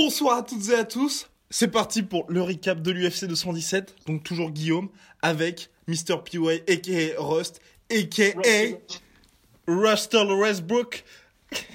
[0.00, 4.22] Bonsoir à toutes et à tous C'est parti pour le recap de l'UFC 217, donc
[4.22, 4.90] toujours Guillaume,
[5.22, 6.22] avec Mr.
[6.24, 6.38] PY,
[6.68, 7.20] a.k.a.
[7.20, 8.78] Rust, a.k.a.
[9.66, 11.02] Russell Westbrook,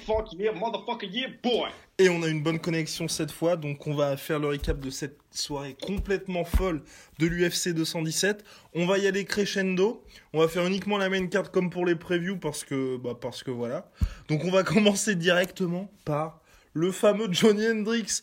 [0.06, 1.68] Fuck yeah, motherfucker yeah, boy.
[1.98, 4.88] et on a une bonne connexion cette fois, donc on va faire le recap de
[4.88, 6.82] cette soirée complètement folle
[7.18, 8.42] de l'UFC 217.
[8.74, 10.02] On va y aller crescendo,
[10.32, 13.42] on va faire uniquement la main card comme pour les previews, parce que, bah, parce
[13.42, 13.90] que voilà.
[14.28, 16.40] Donc on va commencer directement par
[16.74, 18.22] le fameux Johnny Hendrix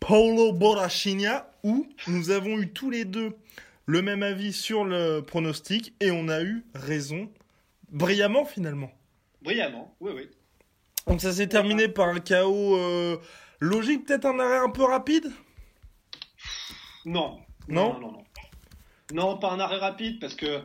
[0.00, 3.36] Paulo Borrachinha, où nous avons eu tous les deux
[3.86, 7.30] le même avis sur le pronostic, et on a eu raison
[7.90, 8.90] brillamment finalement.
[9.42, 10.28] Brillamment, oui, oui.
[11.06, 13.18] Donc ça s'est terminé par un chaos euh,
[13.58, 15.30] logique, peut-être un arrêt un peu rapide?
[17.04, 17.40] Non?
[17.68, 18.24] Non Non, non, non.
[19.12, 20.60] Non, pas un arrêt rapide, parce que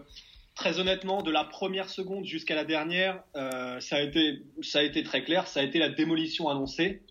[0.56, 4.84] très honnêtement, de la première seconde jusqu'à la dernière, euh, ça, a été, ça a
[4.84, 7.02] été très clair, ça a été la démolition annoncée.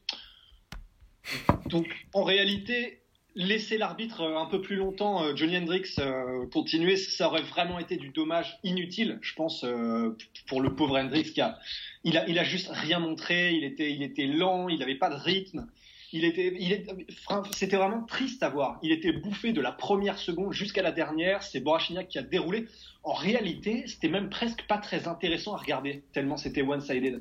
[1.67, 6.97] Donc, en réalité, laisser l'arbitre euh, un peu plus longtemps, euh, Johnny Hendrix, euh, continuer,
[6.97, 9.64] ça aurait vraiment été du dommage inutile, je pense,
[10.47, 11.58] pour le pauvre Hendrix qui a,
[12.05, 15.11] il a, il a juste rien montré, il était, il était lent, il n'avait pas
[15.11, 15.67] de rythme.
[16.16, 16.86] Il était, il est,
[17.56, 18.78] c'était vraiment triste à voir.
[18.82, 21.42] Il était bouffé de la première seconde jusqu'à la dernière.
[21.42, 22.68] C'est Borachignac qui a déroulé.
[23.02, 27.20] En réalité, c'était même presque pas très intéressant à regarder, tellement c'était one-sided.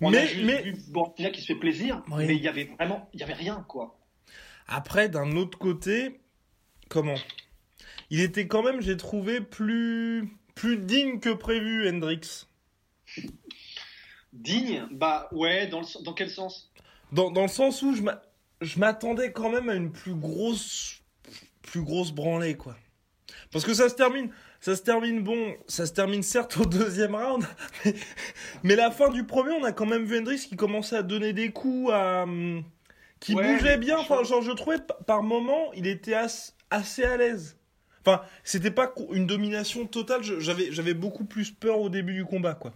[0.00, 2.24] On a Mais- juste mais- vu Borachignac qui se fait plaisir, Oui.
[2.26, 3.98] mais il y avait vraiment, il y avait rien, quoi.
[4.66, 6.18] Après, d'un autre côté,
[6.88, 7.18] comment?
[8.08, 12.46] Il était quand même, j'ai trouvé, plus, plus digne que prévu, Hendrix.
[14.32, 16.72] Digne, bah ouais, dans, le- dans quel sens?
[17.12, 18.22] Dans, dans le sens où je m'a-
[18.60, 21.02] je m'attendais quand même à une plus grosse,
[21.62, 22.76] plus grosse branlée, quoi.
[23.52, 27.14] Parce que ça se termine, ça se termine bon, ça se termine certes au deuxième
[27.16, 27.44] round,
[27.84, 27.94] mais,
[28.62, 31.32] mais la fin du premier, on a quand même vu Hendrix qui commençait à donner
[31.32, 32.64] des coups, à, hum,
[33.20, 33.98] qui Ouais, bougeait bien.
[33.98, 37.56] Enfin, genre, je trouvais par moment, il était as- assez à l'aise.
[38.06, 40.22] Enfin, c'était pas une domination totale.
[40.22, 42.72] J'avais, j'avais beaucoup plus peur au début du combat, quoi.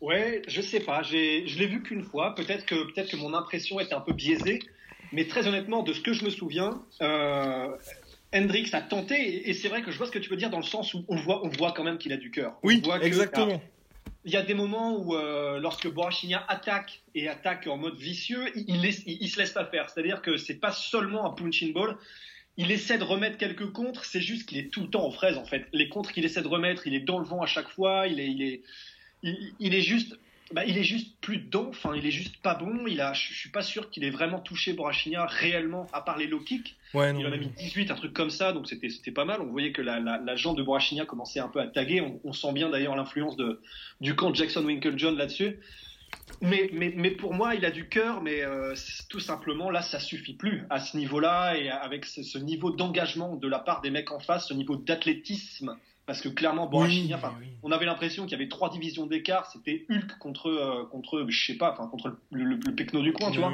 [0.00, 1.02] Ouais, je sais pas.
[1.02, 1.14] Je
[1.58, 2.34] l'ai vu qu'une fois.
[2.34, 4.60] Peut-être que, peut-être que mon impression était un peu biaisée.
[5.12, 7.68] Mais très honnêtement, de ce que je me souviens, euh,
[8.34, 9.48] Hendrix a tenté.
[9.48, 11.04] Et, c'est vrai que je vois ce que tu veux dire dans le sens où
[11.08, 12.58] on voit, on voit quand même qu'il a du cœur.
[12.62, 13.60] On Oui, voit exactement.
[14.24, 18.50] Il y a des moments où, euh, lorsque Borachigna attaque et attaque en mode vicieux,
[18.54, 19.88] il, il, laisse- il- il se laisse pas faire.
[19.88, 21.96] C'est-à-dire que c'est pas seulement un punching ball.
[22.56, 25.38] Il essaie de remettre quelques contres, c'est juste qu'il est tout le temps en fraise
[25.38, 25.66] en fait.
[25.72, 28.20] Les contres qu'il essaie de remettre, il est dans le vent à chaque fois, il
[28.20, 28.62] est, il est,
[29.22, 30.18] il, il est juste,
[30.52, 31.66] bah, il est juste plus dedans.
[31.68, 32.86] Enfin, il est juste pas bon.
[32.86, 36.18] Il a, je je suis pas sûr qu'il ait vraiment touché Borachigna réellement, à part
[36.18, 36.76] les low kicks.
[36.94, 37.20] Ouais, non.
[37.20, 39.40] Il en a mis 18, un truc comme ça, donc c'était c'était pas mal.
[39.40, 42.00] On voyait que la, la, la jambe de Borachigna commençait un peu à taguer.
[42.00, 43.60] On, on sent bien d'ailleurs l'influence de
[44.00, 45.58] du camp Jackson Winklejohn là-dessus.
[46.42, 48.74] Mais, mais, mais pour moi, il a du cœur, mais euh,
[49.08, 53.36] tout simplement, là, ça suffit plus à ce niveau-là et avec ce, ce niveau d'engagement
[53.36, 55.76] de la part des mecs en face, ce niveau d'athlétisme.
[56.10, 56.66] Parce que clairement,
[57.18, 57.46] enfin, oui.
[57.62, 59.46] on avait l'impression qu'il y avait trois divisions d'écart.
[59.52, 63.12] C'était Hulk contre, euh, contre, je sais pas, enfin, contre le, le, le pecno du
[63.12, 63.52] coin, tu vois.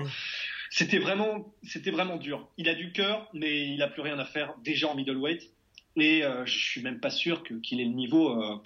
[0.71, 2.49] C'était vraiment, c'était vraiment dur.
[2.57, 5.43] Il a du cœur, mais il a plus rien à faire déjà en middleweight.
[5.97, 8.57] Et euh, je suis même pas sûr qu'il ait le niveau euh,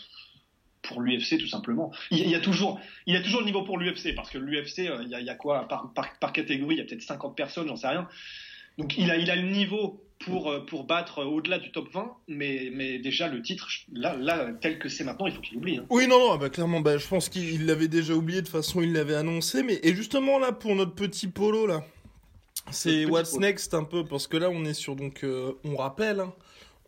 [0.82, 1.90] pour l'UFC tout simplement.
[2.12, 4.38] Il, il y a toujours, il y a toujours le niveau pour l'UFC parce que
[4.38, 6.80] l'UFC, euh, il, y a- il y a quoi par, par, par catégorie, il y
[6.80, 8.08] a peut-être 50 personnes, j'en sais rien.
[8.80, 11.88] Donc il a, il a le niveau pour, euh, pour battre euh, au-delà du top
[11.92, 15.56] 20, mais, mais déjà le titre, là, là tel que c'est maintenant, il faut qu'il
[15.56, 15.78] oublie.
[15.78, 15.86] hein.
[15.90, 18.82] Oui, non, non, bah, clairement, bah, je pense qu'il l'avait déjà oublié, de toute façon,
[18.82, 19.62] il l'avait annoncé.
[19.62, 21.84] Mais, et justement, là, pour notre petit polo, là,
[22.70, 23.40] c'est What's polo.
[23.46, 26.34] Next un peu, parce que là, on est sur, donc, euh, on rappelle, hein,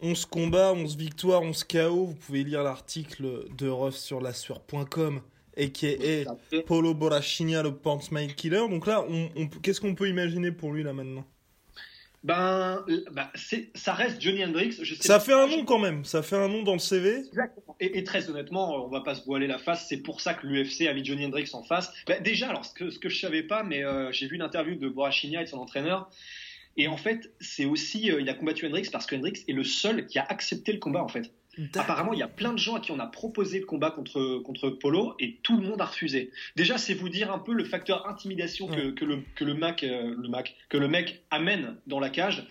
[0.03, 2.05] 11 combats, 11 victoires, 11 KO.
[2.07, 5.21] Vous pouvez lire l'article de Ruff sur lassueur.com,
[5.57, 6.61] a.k.a.
[6.67, 8.69] Polo Borrachigna, le Smile Killer.
[8.69, 11.25] Donc là, on, on- qu'est-ce qu'on peut imaginer pour lui, là, maintenant?
[12.25, 12.85] Ben,
[13.35, 14.79] c'est, ça reste Johnny Hendrix.
[14.81, 16.05] Je sais Ça fait un nom, quand même.
[16.05, 17.17] Ça fait un nom dans le CV.
[17.17, 17.77] Exactement.
[17.81, 19.87] Et, et très honnêtement, on va pas se voiler la face.
[19.89, 21.93] C'est pour ça que l'UFC a mis Johnny Hendrix en face.
[22.07, 24.77] Bah, déjà, alors ce que, ce que je savais pas, mais euh, j'ai vu l'interview
[24.77, 26.09] de Borachigna et de son entraîneur.
[26.77, 29.65] Et en fait, c'est aussi, euh, il a combattu Hendrix parce que Hendrix est le
[29.65, 31.31] seul qui a accepté le combat en fait.
[31.75, 34.39] Apparemment, il y a plein de gens à qui on a proposé le combat contre,
[34.39, 36.31] contre Polo et tout le monde a refusé.
[36.57, 39.83] Déjà, c'est vous dire un peu le facteur intimidation que, que, le, que le, Mac,
[39.83, 42.49] euh, le Mac, que le mec amène dans la cage.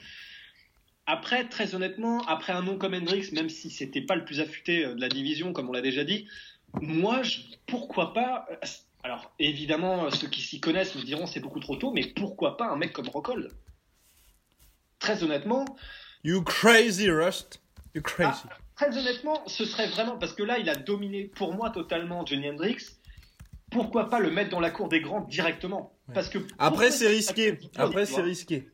[1.08, 4.86] Après, très honnêtement, après un nom comme Hendrix, même si c'était pas le plus affûté
[4.86, 6.28] euh, de la division, comme on l'a déjà dit,
[6.80, 8.68] moi, je, pourquoi pas euh,
[9.04, 12.68] Alors, évidemment, ceux qui s'y connaissent me diront c'est beaucoup trop tôt, mais pourquoi pas
[12.68, 13.52] un mec comme Rockhold
[15.00, 15.66] Très honnêtement.
[16.24, 17.60] You crazy, Rust.
[17.96, 18.44] You crazy.
[18.48, 22.26] Ah, très honnêtement, ce serait vraiment parce que là, il a dominé pour moi totalement
[22.26, 22.78] Johnny Hendrix.
[23.70, 27.60] Pourquoi pas le mettre dans la cour des grands directement Parce que après c'est risqué.
[27.76, 28.68] Après c'est risqué.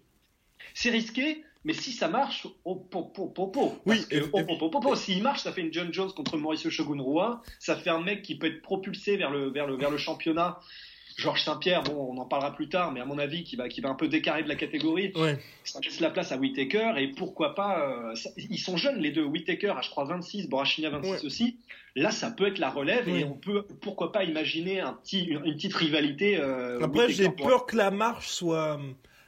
[0.74, 3.80] C'est risqué, mais si ça marche, oh, po, po, po, po.
[3.86, 7.42] Oui, oh, s'il marche, ça fait une John Jones contre Mauricio Shogun Roi.
[7.59, 10.59] Ça fait un mec qui peut être propulsé vers le, vers le, vers le championnat
[11.18, 13.81] Georges Saint-Pierre, bon, on en parlera plus tard, mais à mon avis, qui va, qui
[13.81, 15.12] va un peu décarrer de la catégorie.
[15.64, 17.90] Ça laisse la place à Whitaker et pourquoi pas.
[17.90, 19.24] Euh, ils sont jeunes les deux.
[19.24, 21.58] Whitaker a, je crois, 26, Borachina 26 aussi.
[21.96, 25.42] Là, ça peut être la relève et on peut, pourquoi pas, imaginer un petit, une,
[25.42, 26.38] petite rivalité.
[26.38, 28.80] Euh, Après, j'ai peur que la marche soit.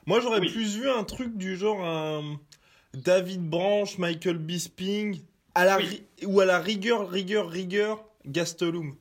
[0.06, 2.40] Moi, j'aurais plus vu un truc du genre un
[2.94, 5.22] David Branch, Michael Bisping,
[5.56, 5.80] à la
[6.24, 8.96] ou à la rigueur, rigueur, rigueur, Gastelum.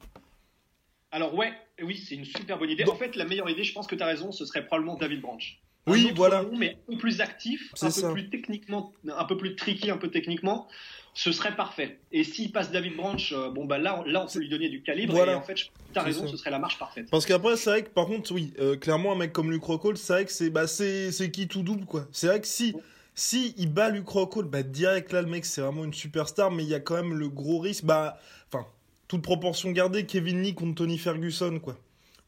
[1.11, 1.52] Alors ouais,
[1.82, 2.84] oui, c'est une super bonne idée.
[2.84, 5.20] En fait, la meilleure idée, je pense que tu as raison, ce serait probablement David
[5.20, 5.60] Branch.
[5.86, 6.44] Oui, voilà.
[6.56, 10.10] mais un peu plus actif, un peu plus techniquement, un peu plus tricky, un peu
[10.10, 10.69] techniquement,
[11.14, 12.00] ce serait parfait.
[12.12, 14.82] Et s'il passe David Branch, euh, bon bah là, là on peut lui donner du
[14.82, 15.16] calibre.
[15.16, 17.08] Et en fait, tu as raison, ce serait la marche parfaite.
[17.10, 19.96] Parce qu'après, c'est vrai que par contre, oui, euh, clairement, un mec comme Luke Rockhold,
[19.96, 22.06] c'est vrai que c'est bah, c'est qui tout double quoi.
[22.12, 22.75] C'est vrai que si
[23.14, 26.62] si il bat Luke Rockhold, bah direct là le mec c'est vraiment une superstar, mais
[26.62, 28.19] il y a quand même le gros risque, bah
[28.52, 28.66] enfin
[29.08, 31.76] toute proportion gardée, Kevin Lee contre Tony Ferguson, quoi.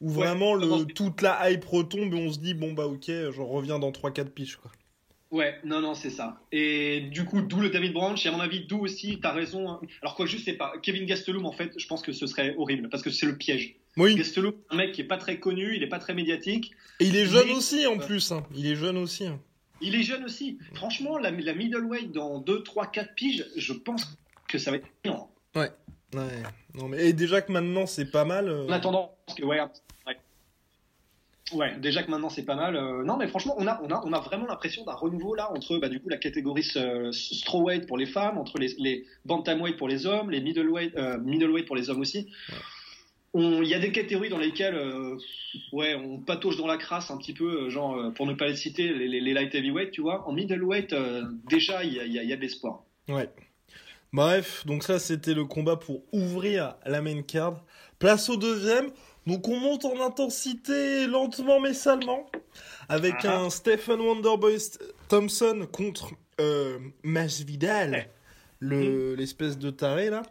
[0.01, 3.41] Où vraiment le, toute la hype retombe et on se dit, bon bah ok, je
[3.41, 4.71] reviens dans 3-4 piches, quoi.
[5.31, 6.41] Ouais, non, non, c'est ça.
[6.51, 9.71] Et du coup, d'où le David Branch, et à mon avis, d'où aussi, t'as raison.
[9.71, 9.81] Hein.
[10.03, 10.73] Alors, quoi, je sais pas.
[10.83, 13.77] Kevin Gastelum, en fait, je pense que ce serait horrible, parce que c'est le piège.
[13.97, 14.17] Oui.
[14.17, 16.73] Gastelum, un mec qui est pas très connu, il est pas très médiatique.
[16.99, 18.33] Et il est jeune aussi, en plus.
[18.33, 18.45] Hein.
[18.57, 19.27] Il est jeune aussi.
[19.27, 19.39] Hein.
[19.81, 20.59] Il est jeune aussi.
[20.75, 24.19] Franchement, la, la middleweight dans 2, 3, 4 piges, je pense
[24.49, 24.89] que ça va être.
[25.55, 25.71] Ouais.
[26.15, 26.43] Ouais.
[26.75, 28.49] Non, mais et déjà que maintenant c'est pas mal.
[28.49, 28.67] Euh...
[28.67, 29.61] En attendant, que ouais,
[31.53, 31.79] ouais.
[31.79, 32.77] déjà que maintenant c'est pas mal.
[32.77, 35.51] Euh, non, mais franchement, on a, on a, on a vraiment l'impression d'un renouveau là
[35.53, 39.77] entre bah, du coup la catégorie euh, strawweight pour les femmes, entre les, les bantamweight
[39.77, 42.29] pour les hommes, les middleweight, euh, middleweight pour les hommes aussi.
[43.33, 44.77] Il y a des catégories dans lesquelles,
[45.73, 48.93] ouais, on patauge dans la crasse un petit peu, genre pour ne pas les citer,
[48.93, 50.27] les, les, light heavyweight, tu vois.
[50.29, 50.93] En middleweight,
[51.49, 52.83] déjà, il y a, y, y a de l'espoir.
[53.09, 53.31] Ouais.
[54.13, 57.65] Bref, donc ça c'était le combat pour ouvrir la main card.
[57.99, 58.91] Place au deuxième.
[59.27, 62.29] Donc on monte en intensité lentement mais salement.
[62.89, 63.41] Avec ah.
[63.41, 64.59] un Stephen Wonderboy
[65.09, 68.09] Thompson contre euh, Masvidal,
[68.59, 69.19] le, hmm.
[69.19, 70.23] l'espèce de taré là.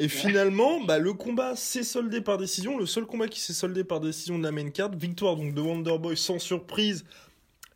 [0.00, 2.78] Et finalement, bah, le combat s'est soldé par décision.
[2.78, 4.92] Le seul combat qui s'est soldé par décision de la main card.
[4.94, 7.04] Victoire donc de Wonderboy sans surprise.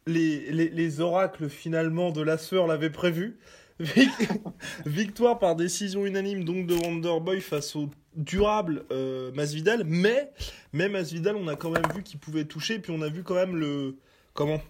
[0.06, 3.38] Les, les, les oracles finalement de la sueur l'avaient prévu.
[4.86, 10.30] Victoire par décision unanime donc de Wonderboy face au durable euh, Masvidal, mais
[10.72, 13.34] même Masvidal, on a quand même vu qu'il pouvait toucher, puis on a vu quand
[13.34, 13.96] même le
[14.34, 14.60] comment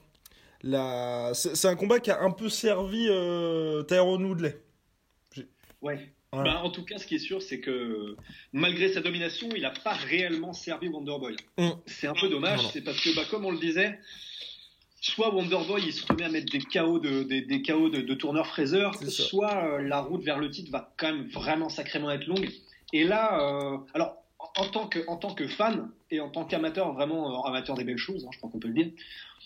[0.63, 4.61] la c'est un combat qui a un peu servi euh, Tyrone Woodley.
[5.81, 6.13] Ouais.
[6.33, 8.17] Bah, en tout cas, ce qui est sûr, c'est que
[8.55, 11.37] malgré sa domination, il n'a pas réellement servi Wonderboy.
[11.59, 11.71] Mm.
[11.85, 13.99] C'est un peu dommage, c'est parce que, bah, comme on le disait,
[15.03, 18.15] soit Wonderboy il se remet à mettre des chaos de, des, des chaos de, de
[18.15, 22.27] tourneur Fraser, soit euh, la route vers le titre va quand même vraiment sacrément être
[22.27, 22.49] longue.
[22.93, 24.17] Et là, euh, alors
[24.57, 27.85] en tant que en tant que fan et en tant qu'amateur, vraiment euh, amateur des
[27.85, 28.93] belles choses, hein, je crois qu'on peut le dire.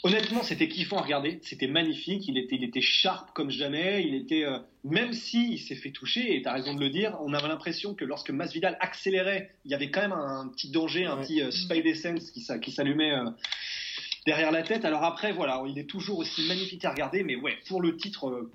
[0.03, 2.29] Honnêtement, c'était kiffant à regarder, c'était magnifique.
[2.29, 4.05] Il était il était sharp comme jamais.
[4.07, 4.45] Il était
[4.85, 7.49] même si il s'est fait toucher et tu as raison de le dire, on avait
[7.49, 11.41] l'impression que lorsque Masvidal accélérait, il y avait quand même un petit danger, un petit
[11.51, 13.15] Spidey sense qui, qui s'allumait
[14.27, 14.85] derrière la tête.
[14.85, 18.29] Alors après, voilà, il est toujours aussi magnifique à regarder, mais ouais, pour le titre,
[18.29, 18.51] euh,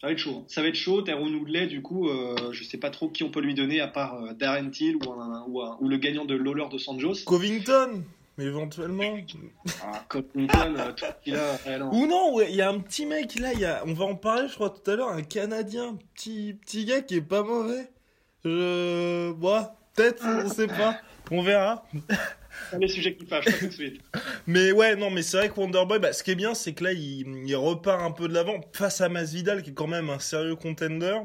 [0.00, 0.44] ça va être chaud.
[0.46, 1.02] Ça va être chaud.
[1.02, 3.88] Tyrone Woodley, du coup, euh, je sais pas trop qui on peut lui donner à
[3.88, 7.24] part euh, Darren Till ou, ou, le gagnant de Lawler de Sanjos.
[7.26, 8.04] Covington
[8.38, 9.18] mais éventuellement.
[9.82, 10.74] Ah, Covington,
[11.26, 14.06] il a, Ou non, il y a un petit mec là, y a, on va
[14.06, 17.42] en parler, je crois tout à l'heure, un Canadien, petit petit gars qui est pas
[17.42, 17.90] mauvais.
[18.42, 20.96] Je, bah, peut-être, on sait pas,
[21.30, 21.84] on verra
[22.78, 24.00] les sujets qui fâchent, tout de suite.
[24.46, 26.84] mais ouais, non, mais c'est vrai que Wonderboy, bah, ce qui est bien, c'est que
[26.84, 30.18] là, il, repart un peu de l'avant face à Masvidal, qui est quand même un
[30.18, 31.18] sérieux contender.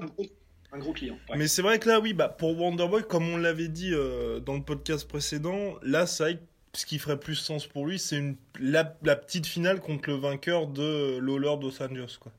[0.73, 1.17] Un gros, client.
[1.35, 4.55] Mais c'est vrai que là, oui, bah, pour Wonderboy, comme on l'avait dit euh, dans
[4.55, 6.41] le podcast précédent, là, c'est vrai que
[6.73, 8.21] ce qui ferait plus sens pour lui, c'est
[8.59, 12.31] la, la petite finale contre le vainqueur de Lawler Dos Anjos, quoi.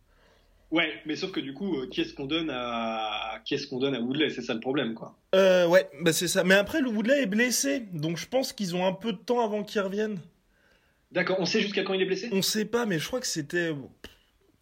[0.70, 3.78] Ouais, mais sauf que du coup, euh, qui est-ce qu'on donne à qui est-ce qu'on
[3.78, 4.28] donne à Woodley?
[4.30, 5.16] C'est ça le problème, quoi.
[5.34, 6.44] Euh, ouais, bah c'est ça.
[6.44, 9.42] Mais après, le Woodley est blessé, donc je pense qu'ils ont un peu de temps
[9.42, 10.18] avant qu'il revienne.
[11.10, 12.28] D'accord, on sait jusqu'à quand il est blessé?
[12.32, 13.72] On sait pas, mais je crois que c'était.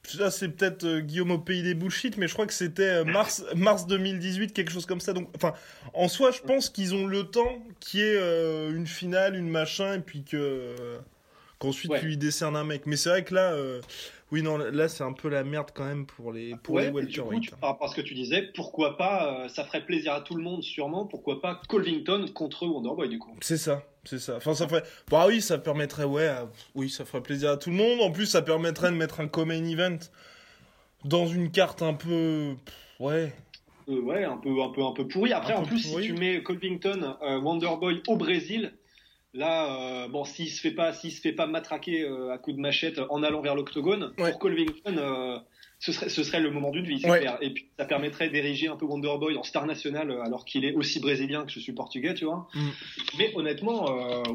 [0.04, 3.04] Ça, c'est peut-être euh, Guillaume au pays des bullshit, mais je crois que c'était euh,
[3.04, 5.12] mars, mars 2018, quelque chose comme ça.
[5.12, 5.54] Donc, enfin,
[5.94, 9.48] en soi, je pense qu'ils ont le temps qu'il y ait euh, une finale, une
[9.48, 10.76] machin, et puis que.
[11.58, 11.98] qu'ensuite Ouais.
[11.98, 12.82] tu lui décernes un mec.
[12.86, 13.56] Mais c'est vrai que là.
[14.32, 16.90] Oui, non, là, c'est un peu la merde quand même pour les, pour les Ouais,
[16.90, 17.42] coup, welterweight.
[17.42, 20.20] tu- par rapport à ce que tu disais, pourquoi pas, euh, ça ferait plaisir à
[20.20, 24.36] tout le monde sûrement, pourquoi pas Colvington contre Wonderboy du coup C'est ça, c'est ça.
[24.36, 24.82] Enfin, ça ferait.
[25.10, 28.00] Bah oui, ça permettrait, ouais, à- oui, ça ferait plaisir à tout le monde.
[28.00, 29.98] En plus, ça permettrait de mettre un common event
[31.04, 32.54] dans une carte un peu.
[32.98, 33.32] Ouais.
[33.88, 35.32] Euh, ouais, un peu, un peu, un peu pourri.
[35.32, 36.02] Après, Un en plus, pourri.
[36.04, 38.72] si tu mets Colvington, euh, Wonderboy au Brésil,
[39.36, 42.56] là, euh, bon, s'il se fait pas, s'il se fait pas matraquer euh, à coups
[42.56, 44.30] de machette en allant vers l'octogone, Ouais.
[44.30, 45.38] pour Colvington, euh,
[45.78, 47.20] ce serait, ce serait le moment d'une vie, c'est Ouais.
[47.20, 47.36] clair.
[47.42, 50.72] Et puis, ça permettrait d'ériger un peu Wonderboy en star national, euh, alors qu'il est
[50.74, 52.48] aussi brésilien que je suis portugais, tu vois.
[52.54, 52.68] Mm.
[53.18, 53.84] Mais honnêtement,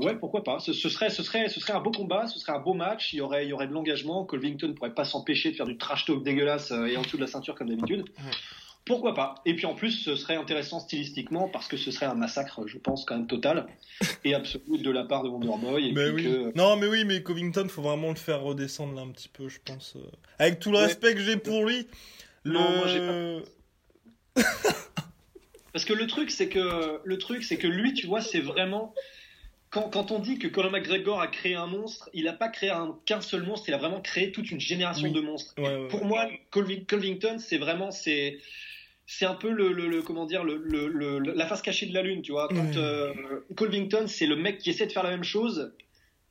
[0.02, 0.60] ouais, pourquoi pas.
[0.60, 3.12] Ce, ce serait, ce serait, ce serait un beau combat, ce serait un beau match.
[3.14, 4.24] Il y aurait, il y aurait de l'engagement.
[4.26, 7.28] Colvington pourrait pas s'empêcher de faire du trash talk dégueulasse et en dessous de la
[7.28, 8.06] ceinture comme d'habitude.
[8.92, 12.14] Pourquoi pas Et puis en plus, ce serait intéressant stylistiquement parce que ce serait un
[12.14, 13.68] massacre, je pense, quand même total
[14.26, 16.24] et absolu de la part de Mais oui.
[16.24, 19.48] que- Non, mais oui, mais Covington, faut vraiment le faire redescendre là un petit peu,
[19.48, 19.94] je pense.
[19.96, 20.02] euh.
[20.40, 20.84] Avec tout le Ouais.
[20.88, 21.88] respect que j'ai pour lui.
[22.44, 22.52] Le...
[22.54, 23.42] Non, moi, j'ai
[25.74, 28.94] Parce que le truc, c'est que le truc, c'est que lui, tu vois, c'est vraiment
[29.70, 32.70] quand, quand on dit que Conor McGregor a créé un monstre, il n'a pas créé
[32.72, 35.14] un- qu'un seul monstre, il a vraiment créé toute une génération Oui.
[35.14, 35.54] de monstres.
[35.58, 36.08] Ouais, ouais, Pour ouais.
[36.10, 38.38] moi, Colvi- Covington, c'est vraiment c'est
[39.18, 42.02] c'est un peu le, le- le- comment dire le, le- la face cachée de la
[42.02, 42.48] lune, tu vois.
[42.48, 43.14] Quand euh,
[43.58, 45.74] Colvington, c'est le mec qui essaie de faire la même chose.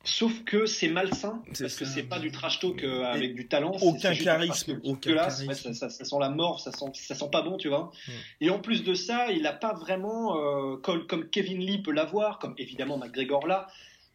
[0.03, 1.91] Sauf que c'est malsain, parce que ça.
[1.93, 3.71] c'est pas du trash talk euh, avec du talent.
[3.83, 5.67] Aucun charisme, que aucun dégueulasse, charisme.
[5.69, 7.91] ouais, ça, ça- ça sent la mort, ça sent, ça sent pas bon, tu vois.
[8.07, 8.11] Mm.
[8.45, 11.91] Et en plus de ça, il n'a pas vraiment, euh, comme, comme Kevin Lee peut
[11.91, 13.67] l'avoir, comme évidemment McGregor là,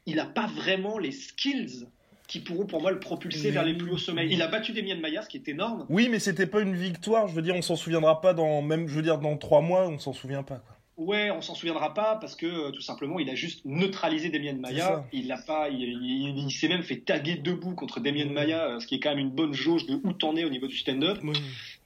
[0.07, 1.87] il n'a pas vraiment les skills
[2.26, 4.26] qui pourront pour moi le propulser Mais vers les plus hauts sommets.
[4.28, 5.87] Il a battu Demian Maia, ce qui est énorme.
[5.88, 7.28] Oui, mais c'était pas une victoire.
[7.28, 8.62] Je veux dire, on s'en souviendra pas dans.
[8.62, 10.73] Même, je veux dire, dans trois mois, on s'en souvient pas, quoi.
[10.99, 14.54] Ouais, on s'en souviendra pas parce que euh, tout simplement, il a juste neutralisé Demian
[14.56, 15.04] Maia.
[15.12, 18.80] Il l'a pas, il, il- il s'est même fait taguer debout contre Demian Maia, euh,
[18.80, 20.76] ce qui est quand même une bonne jauge de où t'en es au niveau du
[20.78, 21.18] stand-up.
[21.23, 21.35] Oui.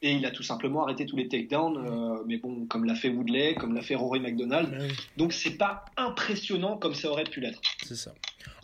[0.02, 3.10] Et il a tout simplement arrêté tous les takedowns, euh, mais bon, comme l'a fait
[3.10, 4.70] Woodley, comme l'a fait Rory McDonald.
[4.72, 7.60] Mais oui, Donc c'est pas impressionnant comme ça aurait pu l'être.
[7.86, 8.14] c'est ça.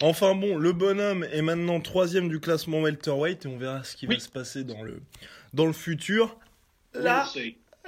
[0.01, 4.07] Enfin bon, le bonhomme est maintenant troisième du classement welterweight et on verra ce qui
[4.07, 5.01] va se passer dans le
[5.53, 6.37] dans le futur.
[6.95, 7.29] Là,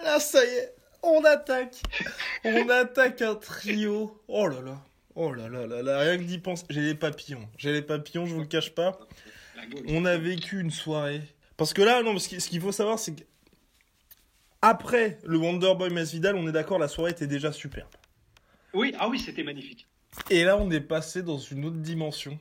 [0.03, 1.77] là, ça y est, on attaque.
[2.45, 4.21] on attaque un trio.
[4.29, 4.79] Oh là là.
[5.15, 7.49] Oh là là là là, rien que d'y penser, j'ai les papillons.
[7.57, 8.99] J'ai les papillons, je vous le cache pas.
[9.89, 11.23] On a vécu une soirée.
[11.57, 13.23] Parce que là, non, ce qu'il faut savoir, c'est que
[14.63, 17.89] après le Wonderboy Masvidal, on est d'accord, la soirée était déjà superbe.
[18.75, 19.87] Oui, ah oui, c'était magnifique.
[20.31, 22.39] Et là, on est passé dans une autre dimension.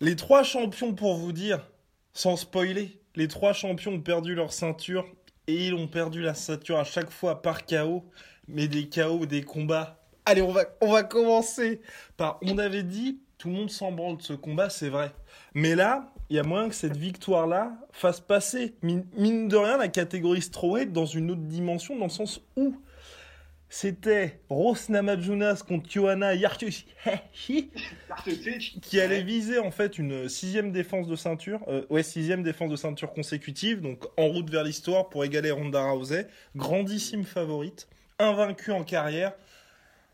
[0.00, 1.66] Les trois champions, pour vous dire,
[2.12, 5.06] sans spoiler, les trois champions ont perdu leur ceinture
[5.46, 8.04] et ils ont perdu la ceinture à chaque fois par KO,
[8.46, 10.00] mais des KO, des combats.
[10.24, 11.80] Allez, on va, on va commencer
[12.16, 12.38] par.
[12.42, 15.12] On avait dit, tout le monde s'en branle de ce combat, c'est vrai.
[15.54, 19.88] Mais là, il y a moyen que cette victoire-là fasse passer, mine, de rien, la
[19.88, 22.76] catégorie strawweight dans une autre dimension, dans le sens où
[23.70, 26.86] c'était Rose Namajunas contre Johanna Yartushi
[28.80, 32.76] qui allait viser en fait une sixième défense de ceinture, euh, ouais sixième défense de
[32.76, 38.84] ceinture consécutive, donc en route vers l'histoire pour égaler Ronda Rousey, grandissime favorite, invaincue en
[38.84, 39.32] carrière,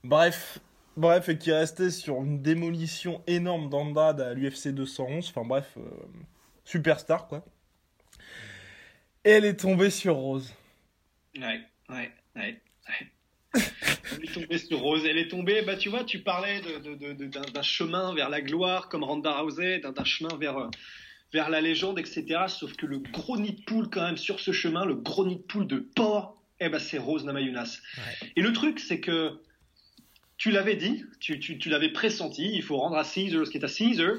[0.02, 0.58] bref,
[0.96, 5.80] bref et qui restait sur une démolition énorme d'Andrade à l'UFC 211, enfin bref, euh,
[6.64, 7.44] superstar quoi.
[9.24, 10.52] Et elle est tombée sur Rose.
[11.36, 12.60] Ouais, ouais, ouais.
[12.88, 13.10] ouais.
[14.12, 15.04] Elle est tombée sur Rose.
[15.08, 18.28] Elle est tombée, bah tu vois, tu parlais de, de- de- de- d'un, chemin vers
[18.28, 20.68] la gloire comme Ronda Rousey, d'un, d'un chemin vers, euh,
[21.32, 22.24] vers la légende, etc.
[22.48, 25.36] Sauf que le gros nid de poule quand même sur ce chemin, le gros nid
[25.36, 27.78] de poule de porc, eh ben c'est Rose Namajunas.
[28.36, 29.40] Et le truc, c'est que
[30.36, 33.58] tu l'avais dit, tu, tu- tu l'avais pressenti, il faut rendre à Caesar ce qui
[33.58, 34.16] est à Caesar.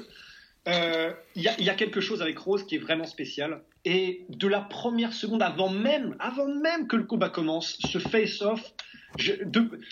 [0.68, 3.62] Euh, Il y, a, y a quelque chose avec Rose qui est vraiment spécial.
[3.84, 8.72] Et de la première seconde, avant même, avant même que le combat commence, ce face-off.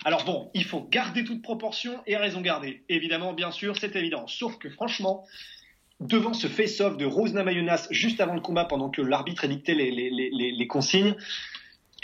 [0.05, 2.83] Alors bon, il faut garder toute proportion et raison garder.
[2.89, 4.27] Évidemment, bien sûr, c'est évident.
[4.27, 5.25] Sauf que franchement,
[6.01, 9.91] devant ce face-off de Rose Namajunas juste avant le combat, pendant que l'arbitre édictait les,
[9.93, 11.15] les, les- les consignes,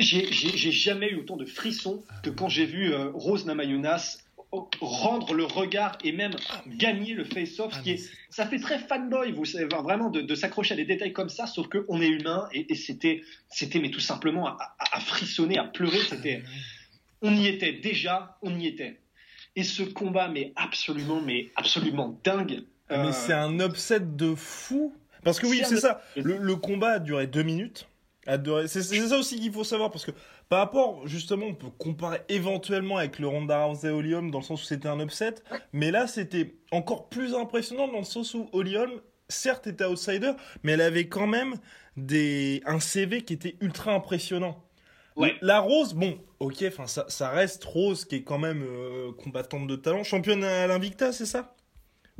[0.01, 4.19] j'ai jamais eu autant de frissons que quand j'ai vu euh, Rose Namajunas
[4.81, 6.35] rendre le regard et même
[6.67, 7.73] gagner le face-off.
[7.77, 11.29] Ah, est, ça fait très fanboy, vous savez, vraiment de, s'accrocher à des détails comme
[11.29, 16.01] ça, sauf qu'on est humain et, c'était, c'était mais tout simplement à, frissonner, à pleurer.
[16.09, 16.43] C'était,
[17.23, 18.99] on y était déjà, on y était.
[19.57, 22.63] Et ce combat, mais absolument, mais absolument dingue.
[22.89, 24.95] Mais euh, c'est un upset de fou.
[25.23, 26.03] Parce que oui, c'est ça.
[26.17, 27.87] Le, combat a duré deux minutes.
[28.67, 30.13] C'est ça aussi qu'il faut savoir parce que
[30.49, 34.63] par rapport, justement, on peut comparer éventuellement avec le Ronda Rousey Olium dans le sens
[34.63, 35.37] où c'était un upset,
[35.73, 38.91] mais là c'était encore plus impressionnant dans le sens où Olium,
[39.29, 40.33] certes, était outsider,
[40.63, 41.55] mais elle avait quand même
[41.97, 44.63] des un CV qui était ultra impressionnant.
[45.17, 45.37] Ouais.
[45.41, 49.67] La Rose, bon, ok, enfin ça, ça, reste Rose qui est quand même euh, combattante
[49.67, 51.55] de talent, championne à l'Invicta, c'est ça?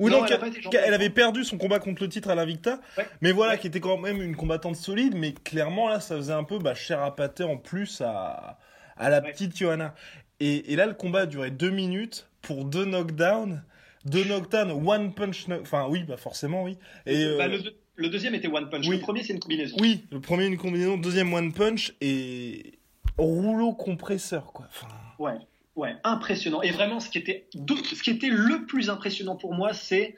[0.01, 2.81] Oui, non, elle, avait perdu son combat contre le titre à l'Invicta,
[3.21, 6.45] mais voilà, qui était quand même une combattante solide, mais clairement là, ça faisait un
[6.45, 8.59] peu bah, cher à pâter en plus à,
[8.97, 9.95] à la petite Johanna.
[10.41, 13.63] Et, et, là, le combat a duré deux minutes pour deux knockdowns,
[14.07, 16.79] deux knockdowns, one punch, enfin oui, bah forcément oui.
[17.05, 17.59] Et bah, euh,
[17.97, 19.77] le, deuxième était one punch, le premier c'est une combinaison.
[19.81, 22.79] Oui, le premier une combinaison, deuxième one punch et
[23.19, 24.67] rouleau compresseur quoi.
[24.71, 24.89] Enfin...
[25.19, 25.39] Ouais.
[25.77, 26.63] Ouais, impressionnant.
[26.63, 30.17] Et vraiment, ce qui était, ce qui était le plus impressionnant pour moi, c'est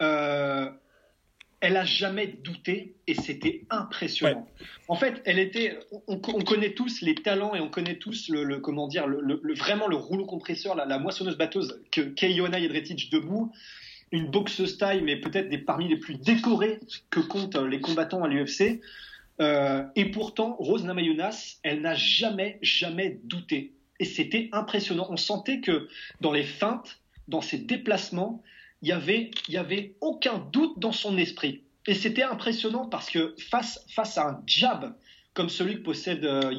[0.00, 0.70] euh,
[1.60, 4.46] elle a jamais douté et c'était impressionnant.
[4.88, 8.86] En fait, elle était, on, connaît tous les talents et on connaît tous le, comment
[8.86, 13.52] dire, le, vraiment le rouleau compresseur, la, moissonneuse batteuse que Keiona Jedretic debout,
[14.12, 16.78] une boxeuse taille, mais peut-être des parmi les plus décorés
[17.10, 18.80] que comptent les combattants à l'UFC.
[19.40, 25.06] Euh, et pourtant, Rose Namajunas, elle n'a jamais, jamais douté et c'était impressionnant.
[25.10, 25.88] On sentait que
[26.20, 28.42] dans les feintes, dans ses déplacements,
[28.82, 31.62] il y avait, y avait aucun doute dans son esprit.
[31.86, 34.94] Et c'était impressionnant parce que face, face à un jab
[35.34, 36.52] comme celui que possède euh,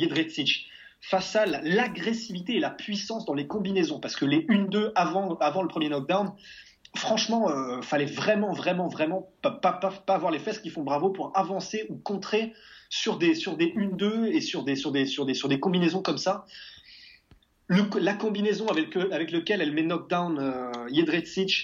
[1.02, 5.62] face à l'agressivité et la puissance dans les combinaisons, parce que les 1-2 avant, avant
[5.62, 6.32] le premier knockdown,
[6.96, 11.10] franchement, euh, fallait vraiment, vraiment, vraiment pas, pas, pas, avoir les fesses qui font bravo
[11.10, 12.54] pour avancer ou contrer
[12.90, 16.02] sur des, sur des 1-2 et sur des, sur, des, sur, des, sur des combinaisons
[16.02, 16.46] comme ça
[17.70, 20.72] la combinaison avec, avec laquelle elle met knockdown euh,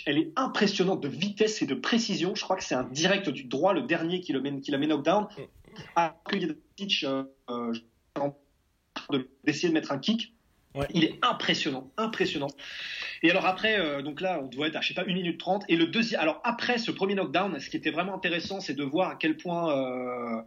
[0.06, 2.36] elle est impressionnante de vitesse et de précision.
[2.36, 4.78] Je crois que c'est un direct du droit, le dernier qui, le met, qui la
[4.78, 5.28] met knockdown.
[5.96, 7.74] Alors que Jedrzejczyk, euh, euh
[9.44, 10.34] d'essayer de mettre un kick,
[10.94, 12.48] il est impressionnant, impressionnant.
[13.22, 15.40] Et alors après, euh, donc là, on doit être à, je sais pas, 1 minute
[15.40, 15.66] 30.
[15.70, 18.84] Et le deuxième, alors après ce premier knockdown, ce qui était vraiment intéressant, c'est de
[18.84, 20.42] voir à quel point euh,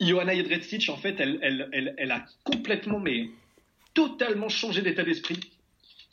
[0.00, 3.30] Johanna Jedrzejczyk, en fait, elle, elle, elle, elle a complètement, mais
[3.94, 5.40] totalement changé d'état d'esprit.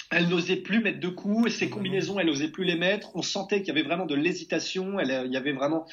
[0.09, 3.13] Elle n'osait plus mettre de coups et ses combinaisons, elle n'osait plus les mettre.
[3.15, 4.99] On sentait qu'il y avait vraiment de l'hésitation.
[4.99, 5.85] Elle, il y avait vraiment,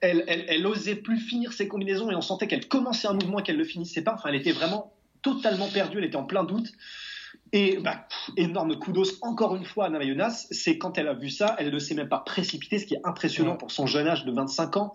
[0.00, 3.42] elle, elle, osait plus finir ses combinaisons et on sentait qu'elle commençait un mouvement et
[3.44, 4.14] qu'elle le finissait pas.
[4.14, 5.98] Enfin, elle était vraiment totalement perdue.
[5.98, 6.72] Elle était en plein doute.
[7.52, 11.54] Et bah, énorme kudos encore une fois à Namajunas, c'est quand elle a vu ça,
[11.58, 14.32] elle ne s'est même pas précipitée, ce qui est impressionnant pour son jeune âge de
[14.32, 14.94] 25 ans.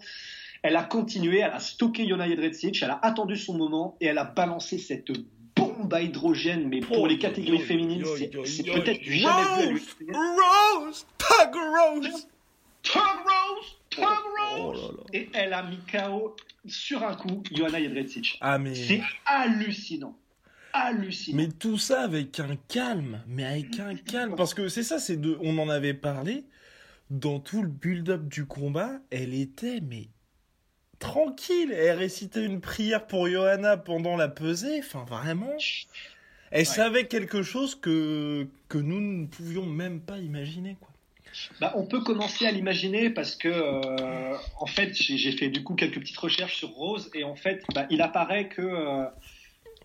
[0.63, 4.17] Elle a continué, elle a stocké Jona Jedrzejczyk, elle a attendu son moment et elle
[4.17, 5.11] a balancé cette
[5.57, 8.05] bombe à hydrogène, mais pour les catégories féminines,
[8.45, 12.27] c'est peut-être du jamais vu Rose, Tug Rose,
[12.83, 14.03] Tug Rose, Tug
[14.57, 14.97] Rose.
[15.13, 18.37] Et elle a mis KO sur un coup Johanna Jedrzejczyk.
[18.41, 20.15] Ah mais c'est hallucinant.
[20.73, 21.37] Hallucinant.
[21.37, 25.17] Mais tout ça avec un calme, mais avec un calme, parce que c'est ça, c'est
[25.17, 26.43] de, on en avait parlé
[27.09, 30.09] dans tout le build-up du combat, elle était mais
[30.99, 31.71] tranquille.
[31.71, 34.79] Elle récitait une prière pour Johanna pendant la pesée.
[34.79, 35.55] Enfin, vraiment.
[36.51, 40.89] Elle savait quelque chose que, que nous ne pouvions même pas imaginer, quoi.
[41.59, 45.75] Bah, on peut commencer à l'imaginer parce que, euh, en fait, j'ai fait du coup
[45.75, 49.05] quelques petites recherches sur Rose et en fait, bah, il apparaît que euh,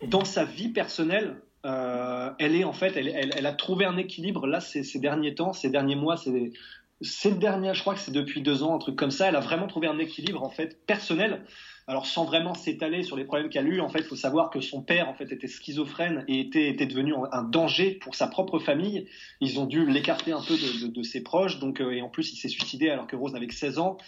[0.07, 4.46] dans sa vie personnelle, euh, elle est en fait, elle, elle, a trouvé un équilibre
[4.46, 6.53] là ces, ces derniers temps, ces derniers mois, ces,
[7.02, 9.40] cette dernière, je crois que c'est depuis deux ans, un truc comme ça, elle a
[9.40, 11.44] vraiment trouvé un équilibre en fait personnel.
[11.88, 14.50] Alors sans vraiment s'étaler sur les problèmes qu'elle a eu, en fait, il faut savoir
[14.50, 18.28] que son père en fait était schizophrène et était, était devenu un danger pour sa
[18.28, 19.08] propre famille.
[19.40, 22.36] Ils ont dû l'écarter un peu de, ses proches, donc euh, et en plus il
[22.36, 23.98] s'est suicidé alors que Rose avait que 16 ans.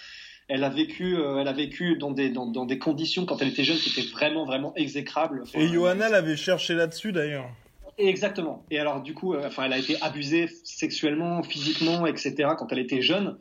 [0.46, 3.64] Elle a vécu, euh, elle a vécu dans des dans, des conditions quand elle était
[3.64, 5.42] jeune qui étaient vraiment vraiment exécrables.
[5.54, 7.50] et Johanna l'avait cherché là-dessus d'ailleurs.
[7.98, 8.64] Exactement.
[8.70, 12.50] Et alors, du coup, euh, enfin, elle a été abusée sexuellement, physiquement, etc.
[12.58, 13.38] quand elle était jeune.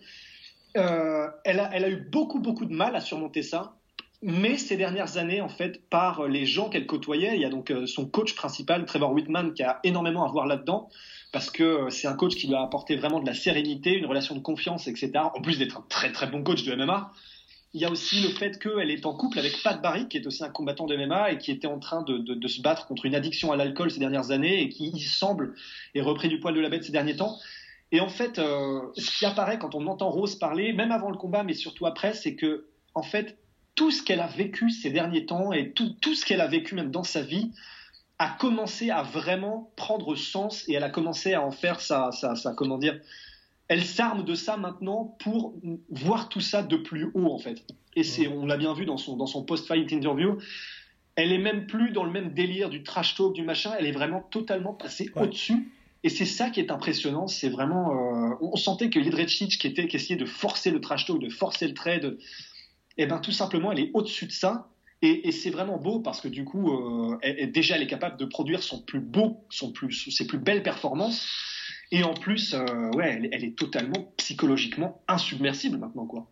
[0.77, 3.75] Euh, elle, a, elle a eu beaucoup, beaucoup de mal à surmonter ça.
[4.21, 7.71] Mais ces dernières années, en fait, par les gens qu'elle côtoyait, il y a donc
[7.71, 10.89] euh, son coach principal, Trevor Whitman, qui a énormément à voir là-dedans,
[11.31, 14.35] parce que c'est un coach qui lui a apporté vraiment de la sérénité, une relation
[14.35, 15.11] de confiance, etc.
[15.35, 17.11] En plus d'être un très très bon coach de MMA.
[17.73, 20.27] Il y a aussi le fait qu'elle est en couple avec Pat Barry, qui est
[20.27, 23.15] aussi un combattant de MMA et qui était en train de, se battre contre une
[23.15, 25.55] addiction à l'alcool ces dernières années et qui, il semble,
[25.95, 27.39] est repris du poil de la bête ces derniers temps.
[27.91, 31.17] Et en fait, euh, ce qui apparaît quand on entend Rose parler, même avant le
[31.17, 33.37] combat, mais surtout après, c'est que, en fait,
[33.75, 36.75] tout ce qu'elle a vécu ces derniers temps et tout, tout ce qu'elle a vécu
[36.75, 37.51] même dans sa vie
[38.19, 42.35] a commencé à vraiment prendre sens et elle a commencé à en faire sa, sa,
[42.35, 42.99] sa comment dire,
[43.67, 45.55] elle s'arme de ça maintenant pour
[45.89, 47.63] voir tout ça de plus haut en fait.
[47.95, 50.37] Et c'est, on l'a bien vu dans son, dans son post-fight interview.
[51.15, 53.71] Elle est même plus dans le même délire du trash talk, du machin.
[53.77, 55.23] Elle est vraiment totalement passée Ouais.
[55.23, 55.71] au-dessus.
[56.03, 57.27] Et c'est ça qui est impressionnant.
[57.27, 57.91] C'est vraiment,
[58.31, 61.29] euh, on sentait que Jedrzejczyk qui était, qui essayait de forcer le trash talk, de
[61.29, 62.17] forcer le trait, de,
[62.97, 64.69] et ben tout simplement, elle est au-dessus de ça.
[65.01, 68.17] Et, et c'est vraiment beau parce que du coup, euh, elle- déjà, elle est capable
[68.17, 71.27] de produire son plus beau, son plus, ses plus belles performances.
[71.95, 76.27] Et en plus, euh, ouais, elle, elle est totalement psychologiquement insubmersible maintenant, quoi.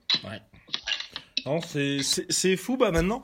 [1.46, 2.78] Non, c'est- fou.
[2.78, 3.22] Bah maintenant,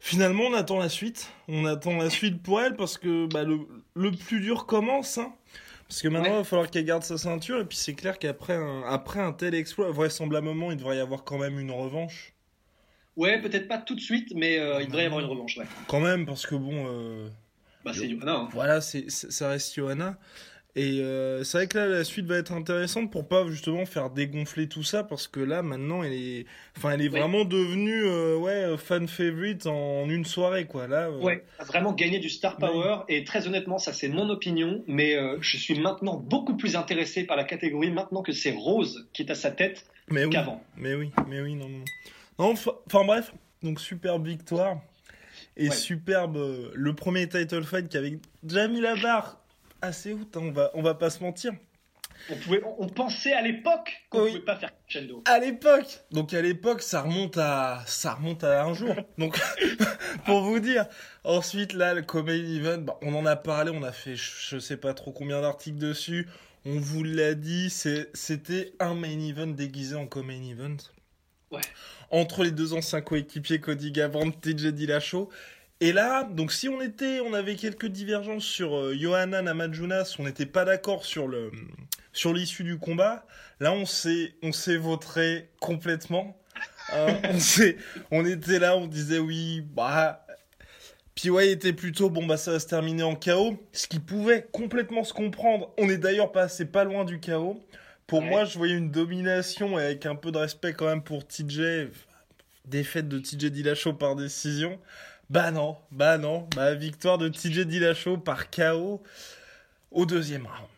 [0.00, 1.30] finalement, on attend la suite.
[1.46, 3.60] On attend la suite pour elle parce que bah, le,
[3.94, 5.18] le plus dur commence.
[5.18, 5.32] hein.
[5.88, 6.38] Parce que maintenant, il Ouais.
[6.38, 7.60] va falloir qu'elle garde sa ceinture.
[7.60, 11.22] Et puis, c'est clair qu'après un, après un tel exploit, vraisemblablement, il devrait y avoir
[11.22, 12.32] quand même une revanche.
[13.16, 15.66] Ouais, peut-être pas tout de suite, mais euh, il devrait y avoir une revanche, ouais.
[15.86, 16.86] Quand même, parce que bon.
[16.88, 17.28] euh,
[17.84, 18.48] Bah, c'est Johanna, hein.
[18.52, 20.18] Voilà, c'est- ça reste Johanna.
[20.74, 24.08] Et euh, c'est vrai que là, la suite va être intéressante pour pas justement faire
[24.08, 26.46] dégonfler tout ça, parce que là, maintenant, elle est,
[26.78, 27.18] enfin, elle est Oui.
[27.20, 30.86] vraiment devenue, euh, ouais, fan favorite en une soirée, quoi.
[30.88, 34.30] Là, euh, Ouais, a vraiment gagné du star power et très honnêtement, ça c'est mon
[34.30, 38.52] opinion, mais euh, je suis maintenant beaucoup plus intéressé par la catégorie maintenant que c'est
[38.52, 40.64] Rose qui est à sa tête mais oui, qu'avant.
[40.78, 41.84] mais oui, mais oui, non, non.
[42.38, 44.80] non enfin, bref, donc superbe victoire
[45.56, 49.38] et superbe euh, le premier title fight qui avait déjà mis la barre
[49.82, 50.36] assez haute.
[50.36, 51.52] hein, on va, on va pas se mentir.
[52.30, 54.30] On, pouvait, on, on pensait à l'époque qu'on Oui.
[54.30, 55.22] pouvait pas faire crescendo.
[55.26, 58.94] À l'époque, donc à l'époque, ça remonte à, ça remonte à un jour.
[59.18, 59.40] Donc,
[60.24, 60.86] pour vous dire.
[61.24, 64.58] Ensuite, là, le comedy event, bah, on en a parlé, on a fait, je, je
[64.58, 66.28] sais pas trop combien d'articles dessus.
[66.64, 70.76] On vous l'a dit, c'était un main event déguisé en comedy event.
[71.50, 71.60] Ouais.
[72.10, 75.28] Entre les deux anciens coéquipiers Cody Garbrandt, TJ Dillashaw.
[75.82, 80.22] Et là, donc si on était, on avait quelques divergences sur euh, Johanna Namajunas, on
[80.22, 81.50] n'était pas d'accord sur le,
[82.12, 83.26] sur l'issue du combat.
[83.58, 86.40] Là, on s'est, on s'est vautré complètement.
[86.92, 87.78] Hein, on s'est,
[88.12, 90.24] on était là, on disait oui, bah.
[91.16, 93.98] Puis ouais, il était plutôt bon, bah ça va se terminer en chaos, ce qui
[93.98, 95.74] pouvait complètement se comprendre.
[95.78, 97.60] On est d'ailleurs passé pas loin du chaos.
[98.06, 98.28] Pour Ouais.
[98.28, 101.88] moi, je voyais une domination et avec un peu de respect quand même pour TJ.
[102.66, 104.78] Défaite de TJ Dillashaw par décision.
[105.32, 109.02] Bah non, bah non, bah victoire de TJ Dillashaw par KO
[109.90, 110.68] au deuxième round.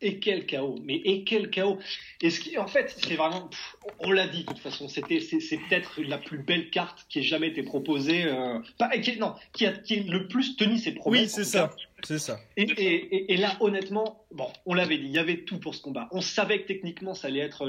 [0.00, 1.80] Et quel chaos, mais et quel chaos.
[2.20, 5.18] Et ce qui, en fait, c'est vraiment, pff, on l'a dit de toute façon, c'était,
[5.18, 9.10] c'est, c'est peut-être la plus belle carte qui ait jamais été proposée, euh, pas, qui,
[9.10, 11.22] est- non, qui a, qui est le plus tenu ses promesses.
[11.22, 11.74] Oui, c'est ça, cas.
[12.04, 12.38] c'est ça.
[12.56, 15.74] Et, et, et- et là, honnêtement, bon, on l'avait dit, il y avait tout pour
[15.74, 16.06] ce combat.
[16.12, 17.68] On savait que techniquement, ça allait être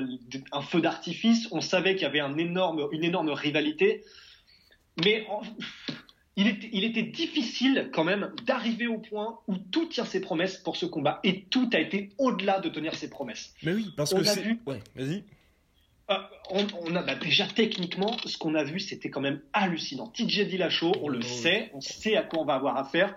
[0.52, 1.48] un feu d'artifice.
[1.52, 4.04] On savait qu'il y avait un énorme, une énorme rivalité.
[5.04, 5.42] Mais en-
[6.36, 10.58] il, était, il était difficile quand même d'arriver au point où tout tient ses promesses
[10.58, 11.20] pour ce combat.
[11.24, 13.54] Et tout a été au-delà de tenir ses promesses.
[13.64, 14.42] Mais oui, parce On que c'est.
[14.42, 14.60] vu.
[14.66, 15.24] Ouais, vas-y.
[16.12, 16.16] Euh,
[16.52, 20.08] on, on a bah, déjà techniquement, ce qu'on a vu, c'était quand même hallucinant.
[20.10, 23.16] TJ Dillashaw, on le Oh, sait, on sait à quoi on va avoir affaire.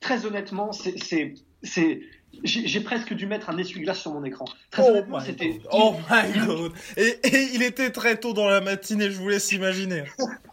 [0.00, 2.00] Très honnêtement, c'est, c'est, c'est,
[2.42, 4.46] j'ai, j'ai presque dû mettre un essuie-glace sur mon écran.
[4.70, 5.48] Très Oh honnêtement, my c'était.
[5.50, 5.68] God.
[5.72, 6.72] Oh my god.
[6.96, 10.04] Et, et il était très tôt dans la matinée, je vous laisse imaginer.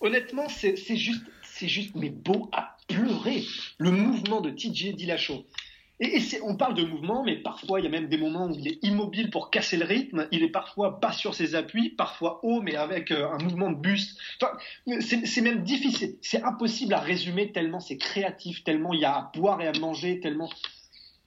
[0.00, 3.44] Honnêtement, c'est, juste, c'est juste, mais beau à pleurer.
[3.78, 5.44] Le mouvement de TJ Dillashaw.
[6.00, 8.66] Et, on parle de mouvement, mais parfois il y a même des moments où il
[8.66, 10.26] est immobile pour casser le rythme.
[10.32, 13.76] Il est parfois bas sur ses appuis, parfois haut, mais avec euh, un mouvement de
[13.76, 14.18] buste.
[14.42, 14.56] Enfin,
[15.00, 16.16] c'est même difficile.
[16.20, 19.72] C'est impossible à résumer tellement c'est créatif, tellement il y a à boire et à
[19.78, 20.50] manger, tellement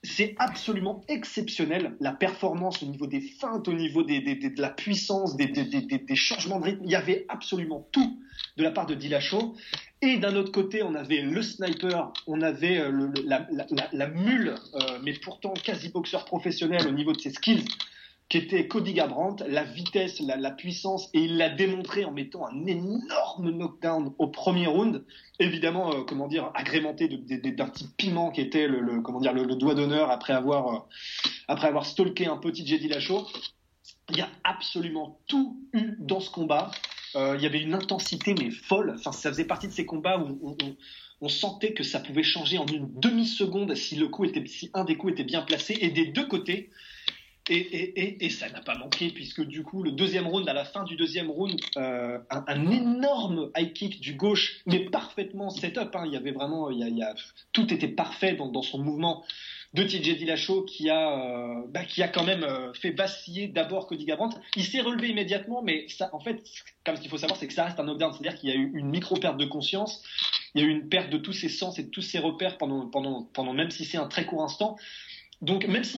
[0.04, 4.60] c'est absolument exceptionnel la performance au niveau des feintes, au niveau des, des- des- de
[4.62, 5.48] la puissance, des,
[6.14, 6.82] changements de rythme.
[6.84, 8.18] Il y avait absolument tout
[8.56, 9.56] de la part de Dillashaw.
[10.00, 13.88] Et d'un autre côté, on avait le sniper, on avait euh, le- la, la- la-
[13.92, 17.64] la mule, euh, mais pourtant quasi boxeur professionnel au niveau de ses skills,
[18.28, 22.66] qui était Cody Garbrandt, la vitesse, la, puissance, et il l'a démontré en mettant un
[22.66, 25.04] énorme knockdown au premier round,
[25.38, 29.74] évidemment, euh, comment dire, agrémenté d'un petit piment qui était le, comment dire, le, doigt
[29.74, 30.78] d'honneur après avoir, euh,
[31.48, 33.26] après avoir stalké un petit TJ Dillashaw.
[34.10, 36.70] Il y a absolument tout eu dans ce combat.
[37.16, 38.94] Euh, il y avait une intensité mais folle.
[38.98, 40.56] Enfin, ça faisait partie de ces combats où on,
[41.20, 43.98] on- sentait que ça pouvait changer en une demi seconde si
[44.46, 45.76] si un des coups était bien placé.
[45.80, 46.70] Et des deux côtés,
[47.50, 50.96] Et, ça n'a pas manqué, puisque du coup, le deuxième round, à la fin du
[50.96, 55.94] deuxième round, euh, un, énorme high kick du gauche, mais parfaitement set-up.
[55.96, 56.04] Hein.
[56.06, 57.14] Il y avait vraiment, il y a,
[57.52, 59.24] tout était parfait dans, son mouvement
[59.74, 63.86] de TJ Dillashaw qui a, euh, bah, qui a quand même euh, fait vaciller d'abord
[63.86, 64.38] Cody Garbrandt.
[64.56, 66.42] Il s'est relevé immédiatement, mais en fait,
[66.84, 68.56] comme ce qu'il faut savoir, c'est que ça reste un knockdown, c'est-à-dire qu'il y a
[68.56, 70.02] eu une micro perte de conscience,
[70.54, 72.56] il y a eu une perte de tous ses sens et de tous ses repères
[72.58, 74.76] pendant, pendant, pendant même si c'est un très court instant.
[75.42, 75.97] Donc même si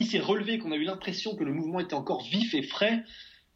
[0.00, 3.04] Il s'est relevé qu'on a eu l'impression que le mouvement était encore vif et frais.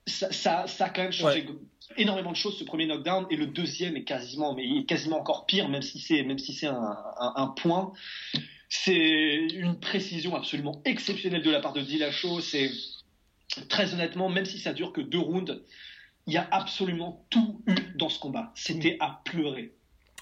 [0.06, 1.56] Ça, ça, ça a quand même changé ouais.
[1.98, 5.18] énormément de choses ce premier knockdown et le deuxième est quasiment mais il est quasiment
[5.18, 7.92] encore pire même si c'est même si c'est un, un, un, point.
[8.70, 12.40] C'est une précision absolument exceptionnelle de la part de Dillashaw.
[12.40, 12.70] C'est
[13.68, 15.62] très honnêtement même si ça dure que deux rounds
[16.28, 18.52] il y a absolument tout eu dans ce combat.
[18.54, 19.74] C'était à pleurer.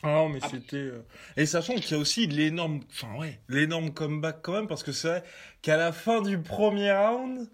[0.02, 0.76] Ah non, mais c'était.
[0.76, 1.04] Euh,
[1.36, 2.80] et sachant qu'il y a aussi l'énorme.
[2.90, 5.24] Enfin, ouais, l'énorme comeback quand même, parce que c'est vrai
[5.62, 7.48] qu'à la fin du premier round,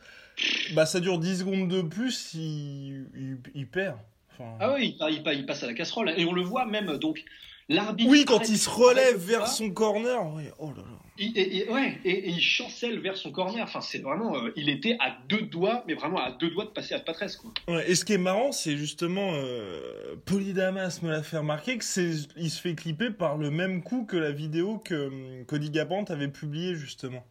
[0.74, 3.06] bah ça dure 10 secondes de plus, il,
[3.54, 3.96] il, perd.
[4.32, 4.56] Enfin...
[4.60, 6.12] Ah oui, il, il, passe à la casserole.
[6.16, 7.24] Et on le voit même, donc,
[7.68, 10.44] oui, quand il se relève vers son corner, oui.
[10.58, 10.98] oh là là.
[11.18, 13.62] Et, ouais, et, il chancelle vers son corner.
[13.62, 16.70] Enfin, c'est vraiment, euh, il était à deux doigts, mais vraiment à deux doigts de
[16.70, 17.52] passer à Patresse, quoi.
[17.68, 21.84] Ouais, et ce qui est marrant, c'est justement, euh, Polydamas me l'a fait remarquer que
[21.84, 25.70] c'est, il se fait clipper par le même coup que la vidéo que hum, Cody
[25.70, 27.24] Gabant avait publiée justement.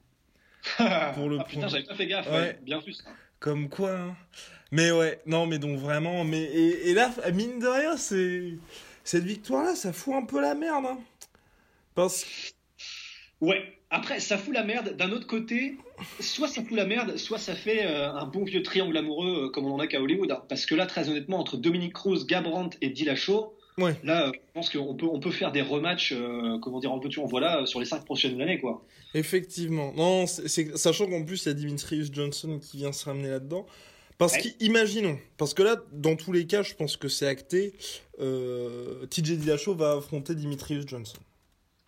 [1.15, 2.31] pour le ah, putain, j'avais pas fait gaffe.
[2.31, 2.59] Ouais.
[2.61, 3.03] bien plus.
[3.39, 3.97] Comme quoi.
[3.97, 4.15] Hein.
[4.71, 8.53] Mais ouais, non, mais donc vraiment, mais et, et là, mine de rien, c'est
[9.03, 10.85] cette victoire-là, ça fout un peu la merde.
[10.85, 10.99] Hein.
[11.95, 12.25] Parce
[13.41, 13.63] Ouais.
[13.89, 14.95] Après, ça fout la merde.
[14.95, 15.75] D'un autre côté,
[16.21, 19.49] soit ça fout la merde, soit ça fait euh, un bon vieux triangle amoureux euh,
[19.49, 20.31] comme on en a qu'à Hollywood.
[20.31, 20.43] Hein.
[20.47, 23.97] Parce que là, très honnêtement, entre Dominique Cruz, Gabrant et Dillashaw, ouais.
[24.03, 26.15] là, euh, je pense qu'on peut, on peut faire des rematchs,
[26.61, 28.85] comment dire, en veux-tu, en voilà, sur les cinq prochaines années, quoi.
[29.13, 29.91] Effectivement.
[29.97, 33.65] Non, c'est, sachant qu'en plus, il y a Dimitrius Johnson qui vient se ramener là-dedans.
[34.21, 37.73] Parce qu'imaginons, parce que là, dans tous les cas, je pense que c'est acté,
[38.19, 41.17] euh, TJ Dillashaw va affronter Dimitrius Johnson.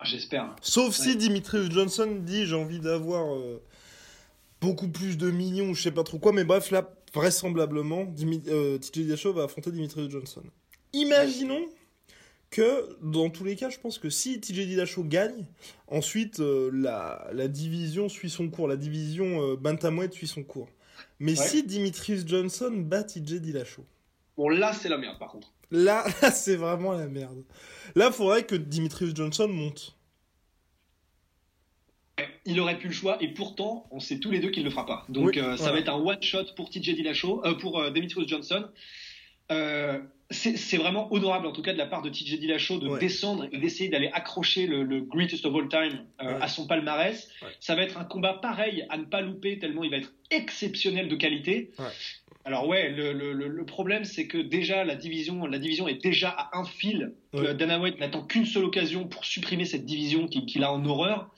[0.00, 0.56] Ah, j'espère.
[0.60, 3.62] Sauf si Dimitrius Johnson dit j'ai envie d'avoir euh,
[4.60, 8.12] beaucoup plus de millions, je sais pas trop quoi, mais bref, là, vraisemblablement,
[8.48, 10.42] euh, TJ Dillashaw va affronter Dimitrius Johnson.
[10.92, 11.68] Imaginons
[12.50, 15.46] que, dans tous les cas, je pense que si TJ Dillashaw gagne,
[15.86, 20.68] ensuite, la, la, division suit son cours, la division Bantamweight suit son cours.
[21.24, 23.82] Mais si Dimitrius Johnson bat TJ Dillashaw
[24.36, 25.52] Bon, là, c'est la merde, par contre.
[25.70, 27.44] Là, c'est vraiment la merde.
[27.94, 29.96] Là, il faudrait que Dimitrius Johnson monte.
[32.44, 34.70] Il aurait pu le choix, et pourtant, on sait tous les deux qu'il ne le
[34.70, 35.06] fera pas.
[35.08, 38.68] Donc, euh, ça va être un one-shot pour TJ Dillashaw, euh, pour euh, Dimitrius Johnson.
[40.30, 43.58] C'est vraiment honorable, en tout cas, de la part de TJ Dillashaw, de descendre et
[43.58, 47.28] d'essayer d'aller accrocher le, greatest of all time à son palmarès.
[47.60, 51.08] Ça va être un combat pareil à ne pas louper, tellement il va être exceptionnel
[51.08, 51.72] de qualité.
[52.44, 56.64] Alors ouais, le, problème c'est que déjà la division, la division est déjà à un
[56.64, 57.14] fil.
[57.32, 61.30] Dana White n'attend qu'une seule occasion pour supprimer cette division qu'il a en horreur.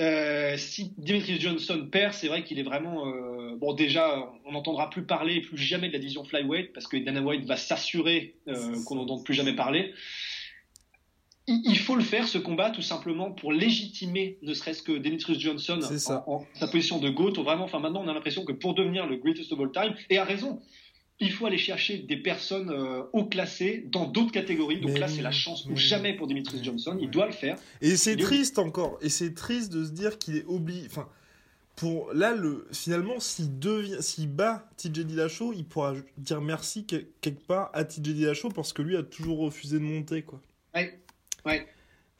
[0.00, 3.74] Euh, si Dimitri Johnson perd, c'est vrai qu'il est vraiment euh, bon.
[3.74, 7.44] Déjà, on n'entendra plus parler plus jamais de la division flyweight parce que Dana White
[7.44, 9.92] va s'assurer euh, qu'on n'entende plus jamais parler
[11.48, 15.80] il faut le faire, ce combat, tout simplement pour légitimer, ne serait-ce que Demetrius Johnson
[16.26, 17.42] en, sa position de GOAT.
[17.42, 20.18] Vraiment, enfin, maintenant, on a l'impression que pour devenir le greatest of all time, et
[20.18, 20.60] à raison,
[21.22, 24.80] il faut aller chercher des personnes euh, haut classées dans d'autres catégories.
[24.80, 26.98] Donc là, c'est la chance ou jamais pour Demetrius Johnson.
[27.00, 27.56] Il doit le faire.
[27.80, 28.98] Et c'est triste encore.
[29.00, 30.86] Et c'est triste de se dire qu'il est obligé.
[30.86, 31.08] Enfin,
[31.76, 37.46] pour là, le finalement, s'il devient, s'il bat TJ Dillashaw, il pourra dire merci quelque
[37.46, 40.40] part à TJ Dillashaw parce que lui a toujours refusé de monter, quoi.
[40.74, 40.98] Ouais.
[41.46, 41.66] Ouais.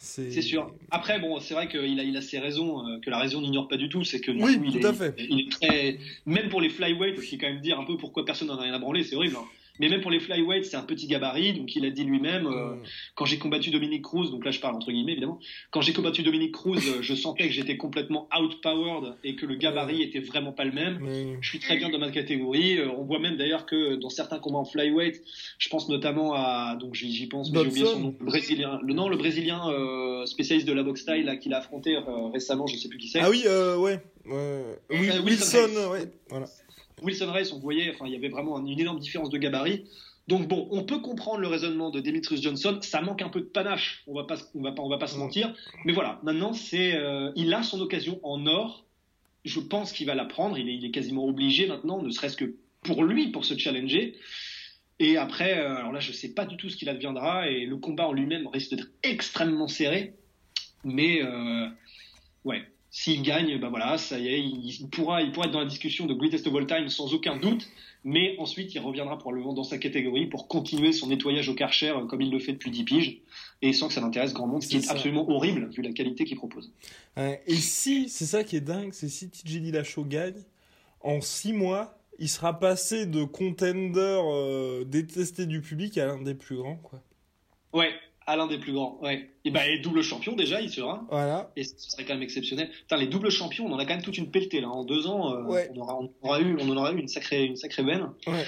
[0.05, 0.75] C'est sûr.
[0.91, 3.69] Après, bon, c'est vrai qu'il a, il a ses raisons, euh, que la raison n'ignore
[3.69, 5.15] pas du tout, c'est que oui, il, tout est, à fait.
[5.17, 8.25] il est très, même pour les flyweight, il faut quand même dire un peu pourquoi
[8.25, 9.37] personne n'en a rien à branler, c'est horrible.
[9.38, 9.47] Hein.
[9.81, 12.75] Mais même pour les flyweights, c'est un petit gabarit, donc il a dit lui-même, euh,
[12.77, 12.83] Mm.
[13.15, 15.39] quand j'ai combattu Dominique Cruz, donc là je parle entre guillemets évidemment,
[15.71, 19.55] quand j'ai combattu Dominique Cruz, euh, je sentais que j'étais complètement outpowered et que le
[19.57, 20.99] gabarit était vraiment pas le même.
[21.01, 22.79] Mais- Je suis très bien dans ma catégorie.
[22.79, 25.23] Euh, on voit même d'ailleurs que dans certains combats en flyweight,
[25.59, 28.95] je pense notamment à donc j'y pense, mais j'ai oublié son nom, le brésilien, le
[28.95, 32.01] nom, le brésilien euh, spécialiste de la boxe style là, qu'il a affronté euh,
[32.33, 33.21] récemment, je sais plus qui c'est.
[33.21, 34.01] Ah oui, euh, ouais.
[34.31, 36.13] Euh, Wilson Wilson, ouais.
[36.29, 36.47] Voilà.
[37.01, 39.85] Wilson Reis, on voyait, enfin, il y avait vraiment une énorme différence de gabarit.
[40.29, 42.79] Donc bon, on peut comprendre le raisonnement de Demetrius Johnson.
[42.83, 44.03] Ça manque un peu de panache.
[44.07, 45.53] On va pas, on va pas, on va pas mentir.
[45.85, 48.87] Mais voilà, maintenant c'est, euh, il a son occasion en or.
[49.45, 50.57] Je pense qu'il va la prendre.
[50.59, 54.17] Il est, quasiment obligé maintenant, ne serait-ce que pour lui, pour se challenger.
[55.01, 57.77] Et après, euh, alors là, je sais pas du tout ce qu'il adviendra et le
[57.77, 60.15] combat en lui-même risque d'être extrêmement serré.
[60.85, 61.67] Mais euh,
[62.45, 62.63] ouais,
[62.95, 66.05] s'il gagne, ben voilà, ça y est, il, pourra, il pourra être dans la discussion
[66.05, 67.67] de Greatest of All Time sans aucun doute.
[68.05, 72.05] Mais ensuite, il reviendra probablement dans sa catégorie pour continuer son nettoyage au Karcher euh,
[72.05, 73.23] comme il le fait depuis 10 piges
[73.63, 76.25] et sans que ça n'intéresse grand monde, ce qui est absolument horrible vu la qualité
[76.25, 76.71] qu'il propose.
[77.17, 80.43] Et si, c'est ça qui est dingue, c'est si TJ Dillashaw gagne,
[81.01, 86.35] en 6 mois, il sera passé de contender euh, détesté du public à l'un des
[86.35, 87.01] plus grands, quoi.
[87.73, 87.95] Ouais,
[88.27, 88.99] à l'un des plus grands.
[89.03, 89.31] Ouais.
[89.45, 91.05] Et ben, et double champion déjà, il sera.
[91.11, 91.51] Voilà.
[91.57, 92.71] Et ce serait quand même exceptionnel.
[92.71, 94.69] Putain, les doubles champions, on en a quand même toute une pelletée là.
[94.69, 95.71] En deux ans, euh, Ouais.
[95.75, 98.09] on, aura, on, aura eu, on en aura eu une sacrée, une sacrée veine.
[98.27, 98.45] Ouais.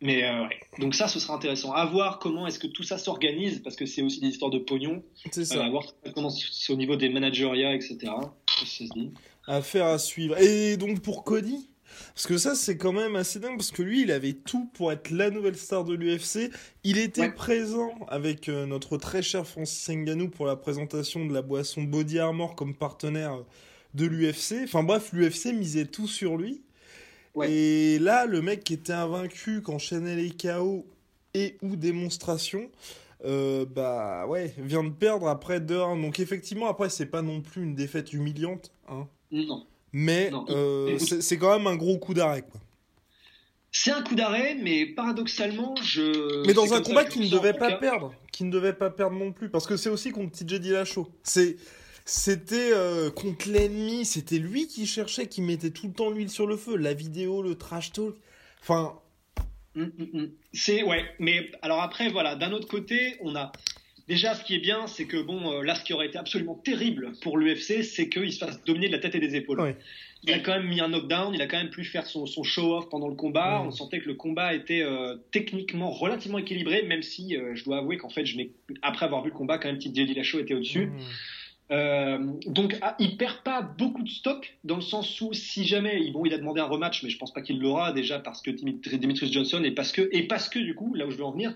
[0.00, 0.58] Mais euh, ouais.
[0.80, 1.72] Donc ça, ce sera intéressant.
[1.72, 4.58] À voir comment est-ce que tout ça s'organise, parce que c'est aussi des histoires de
[4.58, 5.02] pognon.
[5.30, 5.64] C'est Euh, ça.
[5.64, 7.98] à voir comment c'est au niveau des managerias, etc.
[8.58, 9.10] Ça se dit
[9.46, 10.36] Affaire à suivre.
[10.38, 11.68] Et donc pour Cody?
[12.14, 14.92] Parce que ça, c'est quand même assez dingue, parce que lui, il avait tout pour
[14.92, 16.50] être la nouvelle star de l'UFC.
[16.84, 17.32] Il était Ouais.
[17.32, 22.18] présent avec euh, notre très cher Francis Ngannou pour la présentation de la boisson Body
[22.18, 23.38] Armor comme partenaire
[23.94, 24.62] de l'UFC.
[24.64, 26.62] Enfin bref, l'UFC misait tout sur lui.
[27.34, 27.50] Ouais.
[27.50, 30.86] Et là, le mec qui était invaincu, qui enchaînait les KO
[31.34, 32.70] et ou démonstrations,
[33.24, 36.00] euh, bah ouais, vient de perdre après 2-1.
[36.02, 39.08] Donc effectivement, après, c'est pas non plus une défaite humiliante, hein.
[39.30, 39.66] Non.
[39.92, 42.44] Mais euh, c'est quand même un gros coup d'arrêt.
[43.70, 46.46] C'est un coup d'arrêt, mais paradoxalement, je.
[46.46, 47.76] Mais dans un combat qui ne devait pas cas.
[47.78, 51.08] perdre, qui ne devait pas perdre non plus, parce que c'est aussi contre TJ Dillashaw.
[51.22, 51.56] C'est,
[52.04, 56.46] c'était euh, contre l'ennemi, c'était lui qui cherchait, qui mettait tout le temps l'huile sur
[56.46, 58.14] le feu, la vidéo, le trash talk.
[58.60, 58.94] Enfin,
[59.74, 60.30] Mm, mm, mm.
[60.52, 63.52] C'est ouais, mais alors après voilà, d'un autre côté, on a
[64.14, 66.54] déjà ce qui est bien, c'est que bon, euh, là ce qui aurait été absolument
[66.54, 69.58] terrible pour l'UFC, c'est qu'il se fasse dominer de la tête et des épaules.
[70.24, 72.42] Il a quand même mis un knockdown, il a quand même pu faire son, son
[72.44, 73.56] show-off pendant le combat.
[73.66, 77.78] On sentait que le combat était euh, techniquement relativement équilibré, même si euh, je dois
[77.78, 78.38] avouer qu'en fait, je
[78.82, 80.86] après avoir vu le combat, quand même, Jelly Lachaud était au-dessus.
[80.86, 80.98] mm,
[81.70, 86.10] Euh, donc ah, il perd pas beaucoup de stock dans le sens où si jamais
[86.10, 88.50] bon il a demandé un rematch mais je pense pas qu'il l'aura déjà parce que
[88.50, 91.24] Dimitri- Demetrius Johnson et parce que et parce que du coup là où je veux
[91.24, 91.54] en venir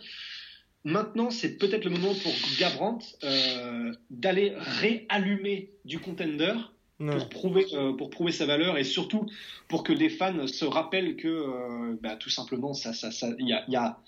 [0.86, 6.54] maintenant c'est peut-être le moment pour Gabrant euh, d'aller réallumer du contender
[7.00, 7.10] ouais.
[7.10, 9.26] pour prouver euh, pour prouver sa valeur et surtout
[9.66, 13.48] pour que les fans se rappellent que euh, bah, tout simplement ça ça ça il
[13.48, 13.98] y a, y a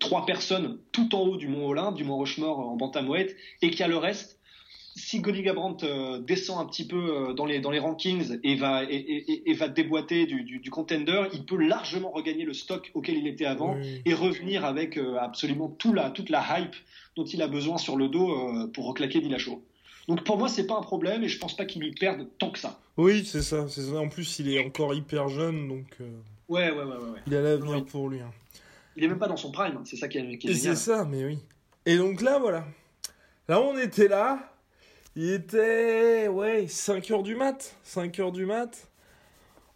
[0.00, 3.80] trois personnes tout en haut du mont Olympe du mont Rushmore en bantamweight et qu'il
[3.80, 4.37] y a le reste
[4.98, 6.96] si Goli Gabrant euh, descend un petit peu
[7.30, 10.42] euh, dans les dans les rankings et va et, et- et- et va déboîter du,
[10.42, 14.02] du, du contender il peut largement regagner le stock auquel il était avant Oui.
[14.04, 16.74] et revenir avec euh, absolument tout la, toute la hype
[17.16, 19.62] dont il a besoin sur le dos euh, pour reclaquer Dillashaw.
[20.08, 22.50] Donc pour moi, c'est pas un problème et je pense pas qu'il y perde tant
[22.50, 22.80] que ça.
[22.96, 23.80] Oui, c'est ça, ça.
[23.98, 25.84] En plus, il est encore hyper jeune, donc
[26.48, 26.94] Ouais, ouais, ouais, ouais.
[26.94, 27.18] ouais.
[27.26, 27.82] il a l'avenir Oui.
[27.82, 28.20] pour lui.
[28.20, 28.30] hein.
[28.96, 29.82] Il est même pas dans son prime, hein.
[29.84, 31.38] c'est ça qui est, qui est Et c'est ça, mais oui.
[31.86, 32.64] Et donc là, voilà.
[33.48, 34.50] Là, on était là.
[35.20, 37.74] Il était, ouais, 5 heures du mat.
[37.82, 38.88] 5 heures du mat.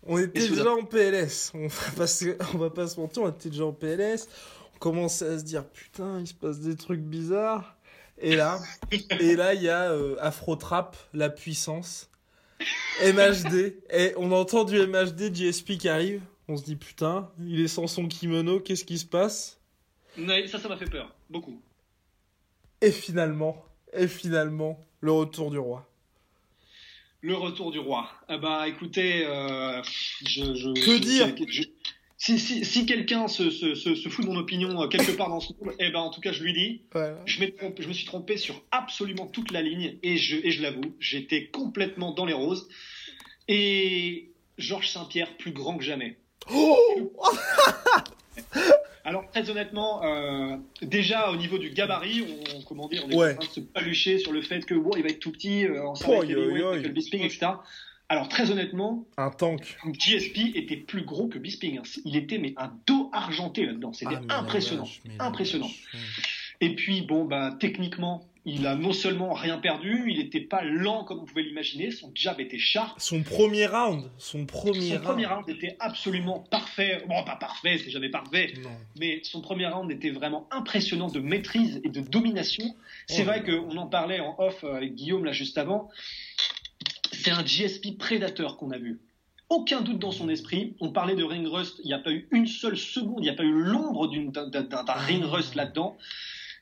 [0.06, 1.50] On était déjà en PLS.
[1.54, 2.36] On va, pas se...
[2.54, 4.28] on va pas se mentir, on était déjà en PLS.
[4.76, 7.76] On commençait à se dire, putain, il se passe des trucs bizarres.
[8.18, 8.60] Et là,
[8.92, 12.08] et là, il y a euh, Afro Trap, la puissance.
[13.02, 13.82] MHD.
[13.90, 16.22] Et on entend du MHD, GSP qui arrive.
[16.46, 19.58] On se dit, putain, il est sans son kimono, qu'est-ce qui se passe?
[20.16, 21.60] Ouais, ça, ça m'a fait peur, beaucoup.
[22.80, 25.86] Et finalement, et finalement, le retour du roi.
[27.20, 28.08] Le retour du roi.
[28.28, 29.80] Ah bah écoutez, euh,
[30.26, 31.62] je, je, Que je- dire je-
[32.18, 35.28] Si, si, si quelqu'un se, se, se, se fout de mon opinion euh, quelque part
[35.28, 37.18] dans ce monde, eh ben en tout cas je lui dis, Voilà.
[37.26, 37.40] je
[37.88, 42.12] me suis trompé sur absolument toute la ligne et je, et je l'avoue, j'étais complètement
[42.12, 42.68] dans les roses.
[43.48, 46.16] Et Georges Saint-Pierre plus grand que jamais.
[46.52, 47.12] Oh
[49.04, 52.22] Alors très honnêtement, euh, déjà au niveau du gabarit,
[52.56, 53.32] on, comment dire, on est Ouais.
[53.32, 55.64] en train de se palucher sur le fait que bon, il va être tout petit,
[55.66, 56.24] euh, en oi, oi.
[56.76, 57.46] Michael Bisping, etc.
[58.08, 59.76] Alors très honnêtement, Un tank.
[59.98, 61.78] GSP était plus gros que Bisping.
[61.78, 61.82] hein.
[62.04, 63.92] Il était mais un dos argenté là-dedans.
[63.92, 64.86] C'était Ah, impressionnant,
[65.18, 65.70] impressionnant.
[66.60, 71.04] Et puis, bon, bah, techniquement, il a non seulement rien perdu, il n'était pas lent
[71.04, 72.98] comme on pouvait l'imaginer, son jab était sharp.
[73.00, 75.02] Son premier round, son premier Son round.
[75.04, 77.04] premier round était absolument parfait.
[77.08, 78.54] Bon, pas parfait, c'est jamais parfait.
[78.62, 78.70] Non.
[78.98, 82.64] Mais son premier round était vraiment impressionnant de maîtrise et de domination.
[83.06, 83.26] C'est Oh.
[83.26, 85.88] vrai qu'on en parlait en off euh, avec Guillaume là juste avant.
[87.12, 89.00] C'est un GSP prédateur qu'on a vu.
[89.48, 90.74] Aucun doute dans son esprit.
[90.80, 91.78] On parlait de ring rust.
[91.84, 94.46] Il n'y a pas eu une seule seconde, il n'y a pas eu l'ombre d'un
[94.48, 95.96] d'un ring rust là-dedans.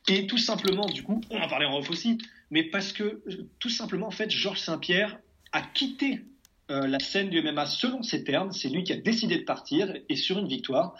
[0.08, 2.18] Et tout simplement, du coup, on en parlait en off aussi,
[2.50, 5.18] mais parce que euh, tout simplement, en fait, Georges Saint-Pierre
[5.52, 6.24] a quitté
[6.70, 8.52] euh, la scène du MMA selon ses termes.
[8.52, 10.94] C'est lui qui a décidé de partir et sur une victoire.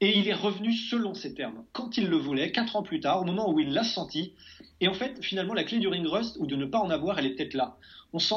[0.00, 3.20] Et il est revenu selon ses termes, quand il le voulait, quatre ans plus tard,
[3.20, 4.34] au moment où il l'a senti.
[4.80, 7.18] Et en fait, finalement, la clé du ring rust, ou de ne pas en avoir,
[7.18, 7.76] elle est peut-être là.
[8.12, 8.36] On sent,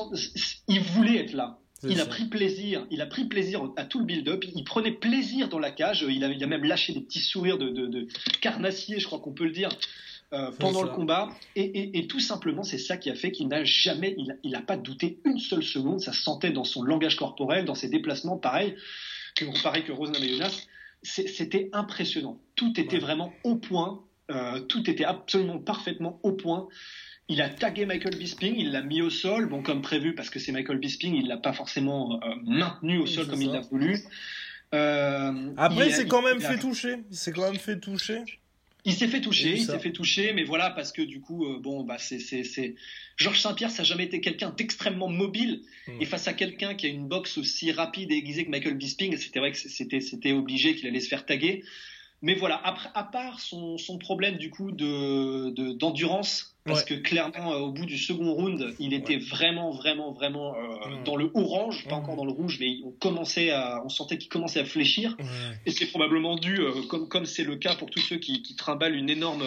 [0.67, 1.59] il voulait être là.
[1.87, 4.43] Il a pris plaisir, il a pris plaisir à tout le build-up.
[4.55, 6.05] Il prenait plaisir dans la cage.
[6.07, 8.07] Il a, il a même lâché des petits sourires de, de, de
[8.41, 9.69] carnassier, je crois qu'on peut le dire,
[10.33, 11.29] euh, pendant le combat.
[11.55, 14.35] Et, et- et tout simplement, c'est ça qui a fait qu'il n'a jamais, il, a-
[14.43, 15.99] il a pas douté une seule seconde.
[16.01, 18.75] Ça se sentait dans son langage corporel, dans ses déplacements, pareil
[19.35, 20.67] que pareil que Rose Namajunas.
[21.03, 22.37] C'était impressionnant.
[22.55, 22.99] Tout était Ouais.
[22.99, 24.03] vraiment au point.
[24.29, 26.67] Euh, tout était absolument parfaitement au point.
[27.29, 30.39] Il a tagué Michael Bisping, il l'a mis au sol, bon comme prévu parce que
[30.39, 33.51] c'est Michael Bisping, il l'a pas forcément euh, maintenu au Oui, sol c'est comme il
[33.51, 33.99] l'a voulu.
[34.73, 36.95] Euh, Après, il s'est quand même il a- fait toucher.
[37.09, 38.23] Il s'est quand même fait toucher.
[38.83, 41.59] il s'est fait toucher, il s'est fait toucher, mais voilà parce que du coup, euh,
[41.59, 42.75] bon, bah c'est c'est c'est
[43.15, 46.01] Georges Saint-Pierre, ça n'a jamais été quelqu'un d'extrêmement mobile, Mm.
[46.01, 49.15] et face à quelqu'un qui a une boxe aussi rapide et aiguisée que Michael Bisping,
[49.17, 51.63] c'était vrai que c'était c'était obligé qu'il allait se faire taguer.
[52.23, 56.85] Mais voilà, après, à part son, son problème du coup de de- d'endurance, parce Ouais.
[56.89, 61.03] que clairement euh, au bout du second round, il était vraiment vraiment vraiment euh, Mm.
[61.03, 61.99] dans le orange, pas Mm.
[61.99, 65.15] encore dans le rouge, mais on commençait à, on sentait qu'il commençait à fléchir.
[65.19, 65.25] Ouais.
[65.65, 68.55] Et c'est probablement dû, euh, comme comme c'est le cas pour tous ceux qui, qui
[68.55, 69.43] trimballent une énorme,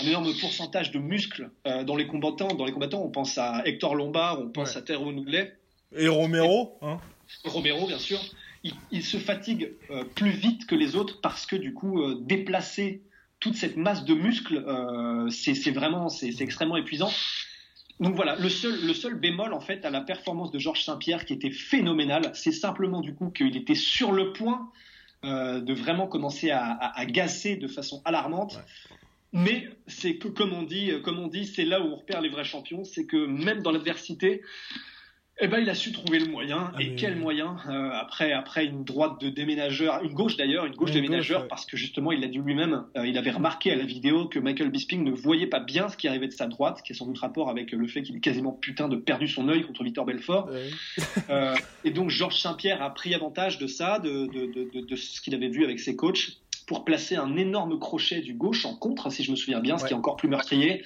[0.00, 1.50] un énorme pourcentage de muscles
[1.86, 2.48] dans les combattants.
[2.48, 5.52] Dans les combattants, on pense à Hector Lombard, on pense à Tyrone Woodley,
[5.96, 6.98] Et Romero, hein.
[7.44, 8.18] Romero bien sûr.
[8.64, 12.18] Il, il se fatigue euh, plus vite que les autres parce que du coup, euh,
[12.20, 13.02] déplacer
[13.38, 17.12] toute cette masse de muscles, euh, c'est vraiment, c'est extrêmement épuisant.
[18.00, 21.24] Donc voilà, le seul, le seul bémol en fait à la performance de Georges Saint-Pierre
[21.24, 24.70] qui était phénoménal, c'est simplement du coup qu'il était sur le point
[25.22, 28.58] de vraiment commencer à, à, à gasser de façon alarmante.
[29.32, 32.28] Mais c'est que comme on dit, comme on dit, c'est là où on repère les
[32.28, 34.42] vrais champions, c'est que même dans l'adversité,
[35.40, 36.70] eh ben il a su trouver le moyen.
[36.74, 40.64] Ah, et mais- quel moyen euh, Après, après une droite de déménageur, une gauche d'ailleurs,
[40.64, 41.48] une gauche Une gauche, déménageur, ouais.
[41.48, 44.38] parce que justement il l'a dit lui-même, euh, il avait remarqué à la vidéo que
[44.38, 47.06] Michael Bisping ne voyait pas bien ce qui arrivait de sa droite, qui a sans
[47.06, 50.04] doute rapport avec le fait qu'il ait quasiment putain de perdu son œil contre Victor
[50.04, 50.50] Belfort.
[51.30, 51.54] Euh,
[51.84, 55.34] et donc Georges Saint-Pierre a pris avantage de ça, de, de, de, de, ce qu'il
[55.34, 59.22] avait vu avec ses coachs, pour placer un énorme crochet du gauche en contre, si
[59.24, 60.82] je me souviens bien, ce qui est encore plus meurtrier.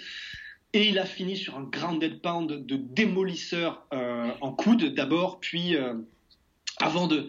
[0.75, 5.75] Et il a fini sur un grounded pound de démolisseur euh, en coude d'abord, puis
[5.75, 5.95] euh,
[6.79, 7.29] avant de...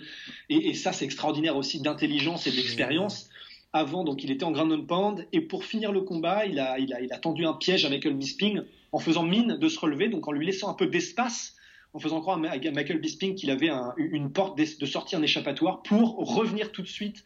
[0.49, 3.29] Et, et ça c'est extraordinaire aussi d'intelligence et d'expérience.
[3.71, 6.91] Avant, donc il était en grounded pound, et pour finir le combat, il a, il
[6.93, 8.61] a, il a tendu un piège à Michael Bisping
[8.91, 11.55] en faisant mine de se relever, donc en lui laissant un peu d'espace
[11.93, 15.81] en faisant croire à Michael Bisping qu'il avait un- une porte de sortie, un échappatoire
[15.81, 17.25] pour revenir tout de suite,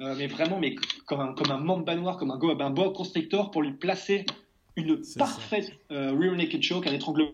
[0.00, 3.50] euh, mais vraiment, mais comme un, comme un mamba noir, comme un, un boa constrictor
[3.50, 4.24] pour lui placer
[4.78, 7.32] une parfaite euh, rear naked choke, un étranglement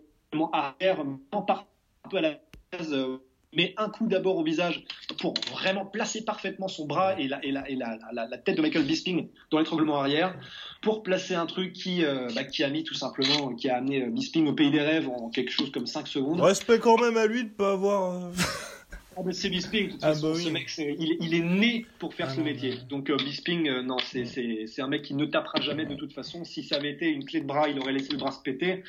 [0.53, 2.41] arrière, un peu à la
[2.73, 3.19] base, euh,
[3.57, 4.85] mais un coup d'abord au visage
[5.21, 8.63] pour vraiment placer parfaitement son bras et la, et la, et la, la- tête de
[8.63, 10.35] Michael Bisping dans l'étranglement arrière
[10.83, 14.03] pour placer un truc qui, euh, bah, qui a mis tout simplement, qui a amené
[14.03, 16.41] euh, Bisping au pays des rêves en quelque chose comme 5 secondes.
[16.41, 18.31] Respect quand même à lui de pas avoir.
[19.17, 20.43] Ah, mais c'est Bisping, de toute Ah, bah oui.
[20.43, 22.71] ce mec, il, il est né pour faire Ah, ce non, métier.
[22.77, 22.87] non.
[22.89, 26.45] Donc euh, Bisping, euh, non, c'est un mec qui ne tapera jamais de toute façon.
[26.45, 28.83] Si ça avait été une clé de bras, il aurait laissé le bras se péter.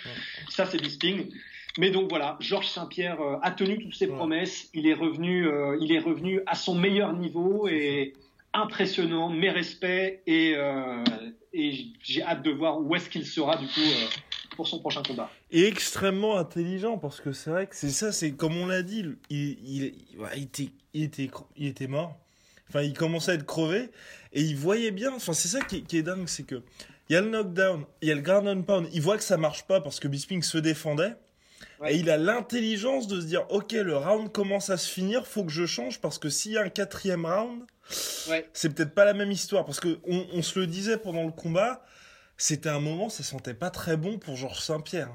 [0.50, 1.32] Ça, c'est Bisping.
[1.78, 4.70] Mais donc voilà, Georges Saint-Pierre euh, a tenu toutes ses promesses.
[4.74, 5.48] Il est revenu,
[5.82, 8.14] il est revenu à son meilleur niveau et
[8.54, 9.30] impressionnant.
[9.30, 11.04] Mes respects et, euh,
[11.54, 13.82] et j'ai hâte de voir où est-ce qu'il sera du coup
[14.56, 15.30] pour son prochain combat.
[15.52, 19.06] Et extrêmement intelligent parce que c'est vrai que c'est ça, c'est comme on l'a dit,
[19.30, 19.84] il,
[20.36, 22.18] était, il, était, il était mort.
[22.70, 23.90] Enfin, il commençait à être crevé
[24.34, 25.14] et il voyait bien.
[25.14, 26.62] Enfin, c'est ça qui, est- qui est dingue, c'est que
[27.10, 28.88] il y a le knockdown, il y a le ground and pound.
[28.92, 31.14] Il voit que ça marche pas parce que Bisping se défendait.
[31.80, 31.94] Ouais.
[31.94, 35.44] Et il a l'intelligence de se dire, ok, le round commence à se finir, faut
[35.44, 37.62] que je change parce que s'il y a un quatrième round,
[38.28, 38.50] Ouais.
[38.54, 41.32] c'est peut-être pas la même histoire parce que on, on se le disait pendant le
[41.32, 41.86] combat,
[42.38, 45.12] c'était un moment, ça sentait pas très bon pour Georges Saint-Pierre.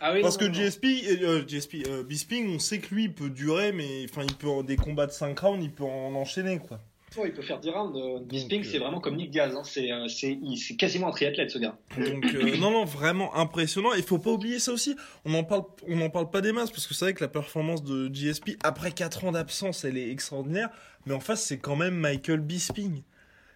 [0.00, 0.52] Ah oui, Parce non, que non.
[0.52, 0.84] GSP,
[1.22, 4.48] euh, GSP euh, Bisping, on sait que lui, il peut durer, mais enfin, il peut
[4.62, 6.80] des combats de 5 rounds, il peut en enchaîner, quoi.
[7.24, 7.98] il peut faire 10 rounds.
[7.98, 9.54] Euh, Bisping, c'est vraiment comme Nick Diaz.
[9.56, 9.62] Hein.
[9.64, 11.78] C'est, c'est, c'est quasiment un triathlète, ce gars.
[11.96, 12.24] Donc,
[12.58, 13.94] non, non, vraiment impressionnant.
[13.94, 14.96] Il faut pas oublier ça aussi.
[15.24, 17.28] On en parle, on en parle pas des masses parce que c'est vrai que la
[17.28, 20.68] performance de GSP, après 4 ans d'absence, elle est extraordinaire.
[21.06, 23.02] Mais en face, c'est quand même Michael Bisping.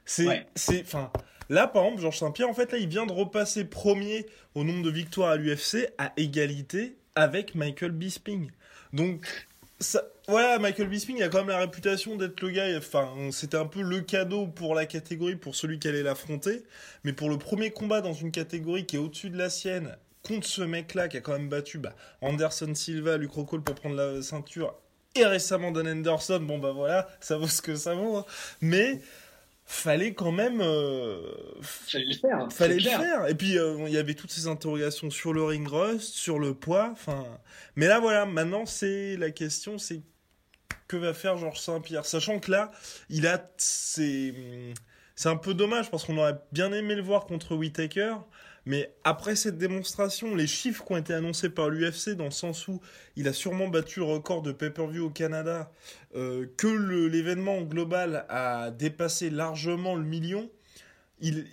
[0.07, 1.13] C'est, c'est, enfin,
[1.51, 4.25] là, par exemple, Georges Saint-Pierre, en fait, là, il vient de repasser premier
[4.55, 8.51] au nombre de victoires à l'UFC à égalité avec Michael Bisping.
[8.95, 9.27] Donc,
[10.29, 12.79] voilà, Michael Bisping a quand même la réputation d'être le gars.
[12.79, 16.63] Enfin, c'était un peu le cadeau pour la catégorie, pour celui qui allait l'affronter.
[17.05, 20.47] Mais pour le premier combat dans une catégorie qui est au-dessus de la sienne, contre
[20.47, 24.23] ce mec-là qui a quand même battu bah, Anderson Silva, Luke Rockhold pour prendre la
[24.23, 24.75] ceinture,
[25.15, 28.19] et récemment Dan Anderson, bon bah voilà, ça vaut ce que ça vaut.
[28.19, 28.25] Hein.
[28.61, 29.01] Mais
[29.71, 31.21] fallait quand même euh,
[31.63, 33.29] fallait le faire fallait le faire.
[33.29, 36.55] Et puis euh, il y avait toutes ces interrogations sur le ring rust sur le
[36.55, 37.25] poids enfin.
[37.77, 40.03] Mais là voilà maintenant c'est la question c'est
[40.89, 42.05] que va faire Georges Saint-Pierre?
[42.05, 42.73] Sachant que là
[43.11, 44.35] il a c'est
[45.15, 48.17] c'est un peu dommage parce qu'on aurait bien aimé le voir contre Whitaker
[48.67, 52.69] mais après cette démonstration, les chiffres qui ont été annoncés par l'UFC, dans le sens
[52.69, 52.81] où
[53.17, 55.73] il a sûrement battu le record de pay-per-view au Canada,
[56.15, 56.67] euh, que
[57.07, 60.51] l'événement global a dépassé largement le million,
[61.21, 61.47] il,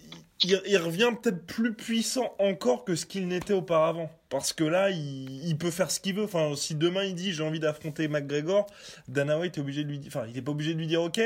[0.78, 4.10] revient peut-être plus puissant encore que ce qu'il n'était auparavant.
[4.30, 6.24] Parce que là, il, peut faire ce qu'il veut.
[6.24, 8.68] Enfin, si demain il dit j'ai envie d'affronter McGregor,
[9.08, 10.01] Dana White est obligé de lui.
[10.08, 11.22] Enfin, il n'est pas obligé de lui dire ok.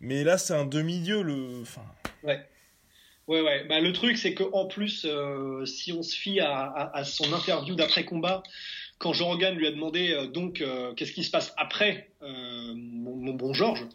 [0.00, 1.22] Mais là, c'est un demi-dieu.
[1.22, 1.62] Le...
[2.22, 2.46] Ouais.
[3.28, 3.64] Ouais, ouais.
[3.68, 8.42] Bah, le truc, c'est qu'en plus, euh, si on se fie à, son interview d'après-combat,
[8.98, 13.32] quand Jean Rogan lui a demandé euh, donc euh, qu'est-ce qui se passe après mon,
[13.34, 13.86] bon Georges,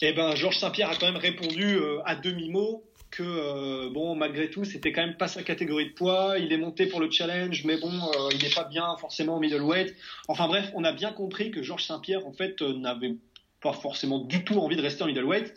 [0.00, 4.92] eh ben Georges Saint-Pierre a quand même répondu à demi-mot que bon malgré tout c'était
[4.92, 7.92] quand même pas sa catégorie de poids, il est monté pour le challenge, mais bon
[8.32, 9.94] il n'est pas bien forcément au middleweight.
[10.28, 13.16] Enfin bref, on a bien compris que Georges Saint-Pierre en fait n'avait
[13.60, 15.54] pas forcément du tout envie de rester en middleweight.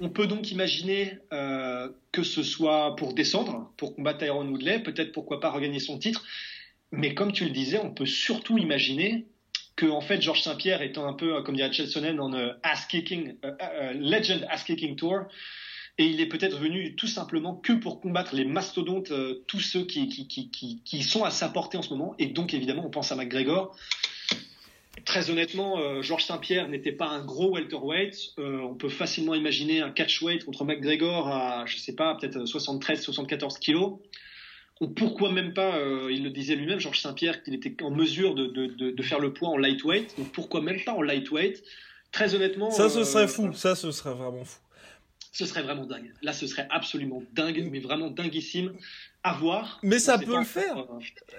[0.00, 5.12] On peut donc imaginer euh, que ce soit pour descendre, pour combattre Tyron Woodley, peut-être
[5.12, 6.24] pourquoi pas regagner son titre.
[6.90, 9.26] Mais comme tu le disais, on peut surtout imaginer
[9.76, 13.36] que en fait Georges Saint-Pierre étant un peu, comme dirait Chelsonen, en euh, ass kicking,
[13.44, 15.20] euh, legend ass kicking tour,
[15.98, 19.12] et il est peut-être venu tout simplement que pour combattre les mastodontes,
[19.46, 22.14] tous ceux qui, qui, sont à sa portée en ce moment.
[22.18, 23.76] Et donc évidemment, on pense à McGregor.
[25.04, 28.34] Très honnêtement, euh, Georges Saint-Pierre n'était pas un gros welterweight.
[28.38, 33.58] Euh, on peut facilement imaginer un catchweight contre McGregor à, je sais pas, peut-être 73-74
[33.58, 33.98] kilos.
[34.80, 38.34] Ou pourquoi même pas, euh, il le disait lui-même, Georges Saint-Pierre, qu'il était en mesure
[38.34, 40.16] de, de, de, faire le poids en lightweight.
[40.18, 41.62] Donc pourquoi même pas en lightweight?
[42.12, 42.70] Très honnêtement.
[42.70, 43.52] Ça, ce serait fou.
[43.52, 44.58] Ça, ce serait vraiment fou.
[45.32, 46.12] Ce serait vraiment dingue.
[46.22, 48.72] Là, ce serait absolument dingue, mais vraiment dinguissime
[49.22, 49.78] à voir.
[49.82, 50.86] Mais ça peut le faire.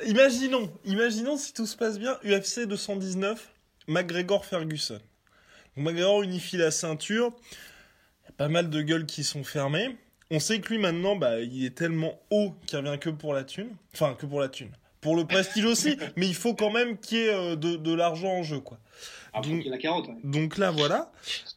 [0.06, 3.52] Imaginons, imaginons si tout se passe bien, UFC 219,
[3.88, 5.02] McGregor Ferguson.
[5.76, 7.34] McGregor unifie la ceinture.
[8.24, 9.98] Il y a pas mal de gueules qui sont fermées.
[10.30, 13.44] On sait que lui maintenant, bah, il est tellement haut qu'il revient que pour la
[13.44, 13.76] thune.
[13.94, 14.72] Enfin, que pour la thune.
[15.02, 18.30] Pour le prestige aussi, mais il faut quand même qu'il y ait euh, de, l'argent
[18.30, 18.80] en jeu, quoi.
[19.44, 21.12] Donc, la carotte, donc là, voilà.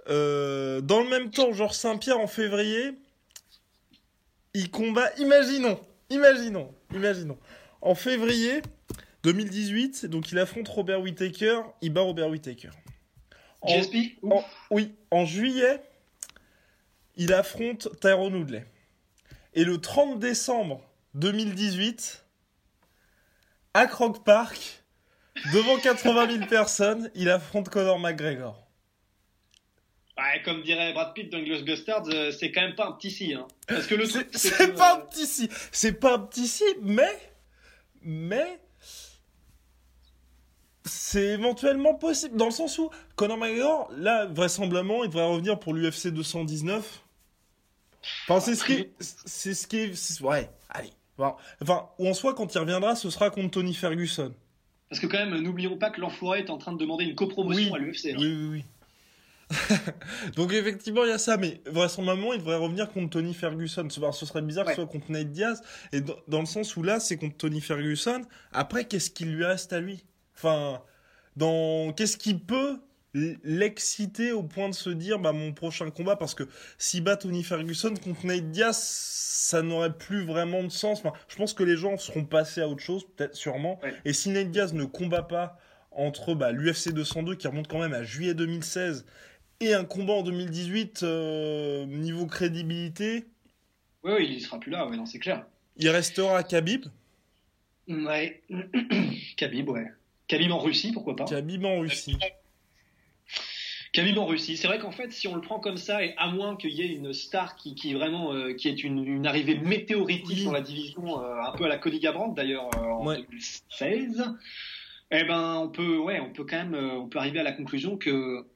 [0.08, 2.92] Euh, dans le même temps, Georges Saint-Pierre en février,
[4.54, 5.10] il combat.
[5.18, 7.38] Imaginons, Imaginons, imaginons.
[7.80, 8.62] En février
[9.24, 12.70] 2018, donc il affronte Robert Whittaker, il bat Robert Whittaker.
[13.62, 13.80] En,
[14.70, 15.82] Oui, en juillet,
[17.16, 18.66] il affronte Tyrone Woodley.
[19.54, 20.82] Et le 30 décembre
[21.14, 22.24] 2018,
[23.72, 24.84] à Croc Park,
[25.53, 28.64] devant 80 000 personnes, il affronte Conor McGregor.
[30.16, 33.35] Ouais, comme dirait Brad Pitt dans Bastards, euh, c'est quand même pas un petit si.
[33.35, 33.49] Hein.
[33.66, 35.49] Parce que le c'est pas un petit si.
[35.72, 37.18] C'est pas un petit si, mais.
[38.03, 38.61] Mais.
[40.85, 42.37] C'est éventuellement possible.
[42.37, 47.03] Dans le sens où Conor McGregor, là, vraisemblablement, il devrait revenir pour l'UFC 219.
[48.28, 48.89] Enfin, c'est ce qui.
[49.01, 50.20] C'est ce qui est.
[50.20, 50.93] Ouais, allez.
[51.18, 54.32] Enfin, ou en soi, quand il reviendra, ce sera contre Tony Ferguson.
[54.89, 57.74] Parce que quand même, n'oublions pas que l'enfoiré est en train de demander une copromotion
[57.74, 58.07] à l'UFC.
[58.07, 58.16] Hein.
[58.18, 58.64] Oui, oui, oui.
[60.37, 63.89] Donc effectivement, il y a ça, mais vraisemblablement, il devrait revenir contre Tony Ferguson.
[63.91, 65.62] Ce serait bizarre que ce soit contre Nate Diaz,
[65.93, 68.22] et dans, le sens où là, c'est contre Tony Ferguson.
[68.53, 70.05] Après, qu'est-ce qu'il lui reste à lui?
[70.37, 70.80] Enfin,
[71.37, 72.78] dans qu'est-ce qui peut
[73.14, 76.44] l'exciter au point de se dire bah mon prochain combat parce que
[76.78, 81.36] s'il bat Tony Ferguson contre Nate Diaz ça n'aurait plus vraiment de sens enfin, je
[81.36, 84.74] pense que les gens seront passés à autre chose peut-être sûrement et si Nate Diaz
[84.74, 85.58] ne combat pas
[85.92, 89.06] entre bah, l'UFC 202 qui remonte quand même à juillet 2016
[89.60, 93.26] et un combat en 2018 euh, niveau crédibilité.
[94.02, 95.46] Oui, oui, il sera plus là, ouais, non, c'est clair.
[95.76, 96.86] Il restera à Khabib?
[97.88, 98.42] Ouais,
[99.36, 99.86] Khabib, ouais.
[100.28, 102.18] Khabib en Russie, pourquoi pas Khabib en Russie.
[103.95, 104.57] Khabib en Russie.
[104.57, 106.82] C'est vrai qu'en fait, si on le prend comme ça, et à moins qu'il y
[106.82, 110.45] ait une star qui, qui vraiment, euh, qui est une, une arrivée météoritique Oui.
[110.45, 113.16] dans la division, euh, un peu à la Cody Garbrandt d'ailleurs euh, en Ouais.
[113.18, 114.24] 2016,
[115.12, 117.97] eh ben, on peut, ouais, on peut quand même, on peut arriver à la conclusion
[117.97, 118.47] que, de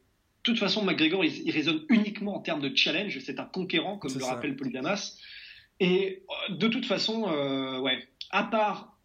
[0.42, 3.16] toute façon, McGregor, il, il raisonne uniquement en termes de challenge.
[3.20, 4.34] C'est un conquérant, comme le ça.
[4.34, 5.18] rappelle Polydamas.
[5.78, 7.22] Et euh, de toute façon,
[7.82, 8.97] ouais, à part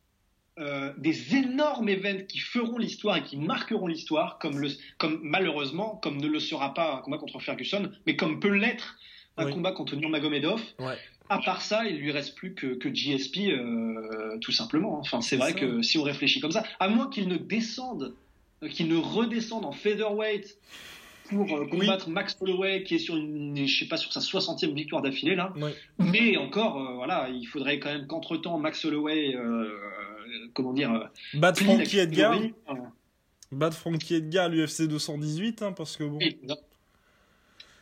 [0.59, 5.99] euh, des énormes événements qui feront l'histoire et qui marqueront l'histoire, comme, le, comme malheureusement,
[6.03, 8.97] comme ne le sera pas un combat contre Ferguson, mais comme peut l'être
[9.37, 9.53] un Oui.
[9.53, 10.61] combat contre Nurmagomedov.
[10.77, 10.95] Ouais.
[11.29, 14.99] À part ça, il lui reste plus que, que GSP, euh, tout simplement.
[14.99, 15.59] Enfin, c'est vrai ça.
[15.59, 18.13] que si on réfléchit comme ça, à moins qu'il ne descende,
[18.61, 20.57] euh, qu'il ne redescende en featherweight
[21.29, 24.73] pour euh, combattre Max Holloway, qui est sur une, je sais pas, sur sa 60e
[24.75, 25.51] victoire d'affilée là.
[25.97, 29.69] Mais encore, euh, voilà, il faudrait quand même qu'entre temps Max Holloway, euh,
[30.53, 31.05] comment dire, euh,
[31.35, 32.39] Battre Frankie Edgar.
[32.39, 32.73] Euh,
[33.51, 36.17] Battre Frankie Edgar, l'UFC 218, hein, parce que bon.
[36.17, 36.55] oui, non.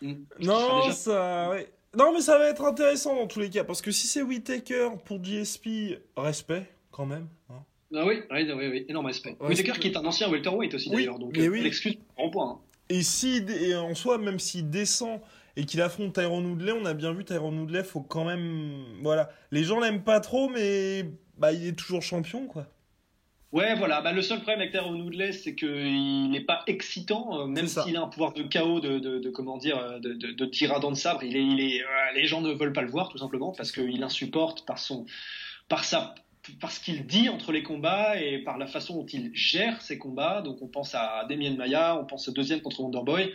[0.01, 0.13] Mm.
[0.41, 1.49] Non, ça.
[1.51, 1.71] ouais.
[1.97, 3.63] Non, mais ça va être intéressant dans tous les cas.
[3.63, 7.27] Parce que si c'est Whitaker pour GSP, respect, quand même.
[7.49, 7.55] hein.
[7.93, 9.35] Ah oui, oui, oui, oui, énorme respect.
[9.41, 11.61] Ouais, Whittaker c'est- qui est un ancien welterweight aussi Oui, d'ailleurs, donc euh, oui.
[11.61, 12.51] l'excuse en point.
[12.51, 12.59] hein.
[12.87, 15.19] Et si, et en soi, même s'il descend
[15.55, 18.85] et qu'il affronte Tyron Woodley, on a bien vu Tyron Woodley, faut quand même.
[19.01, 19.29] Voilà.
[19.51, 21.05] Les gens l'aiment pas trop, mais
[21.37, 22.67] bah, il est toujours champion, quoi.
[23.51, 23.99] Ouais, voilà.
[23.99, 27.97] Bah, le seul problème avec Tyrone Woodley, c'est qu'il n'est pas excitant, euh, même s'il
[27.97, 30.95] a un pouvoir de chaos, de, de, de- comment dire, de, de, de tirador de
[30.95, 31.21] sabre.
[31.23, 31.85] Il est, il est, euh,
[32.15, 35.05] les gens ne veulent pas le voir, tout simplement, parce qu'il insupporte par son,
[35.67, 36.15] par sa,
[36.61, 39.97] par ce qu'il dit entre les combats et par la façon dont il gère ses
[39.97, 40.41] combats.
[40.41, 43.33] Donc, on pense à Damien Maya, on pense au deuxième contre Wonderboy.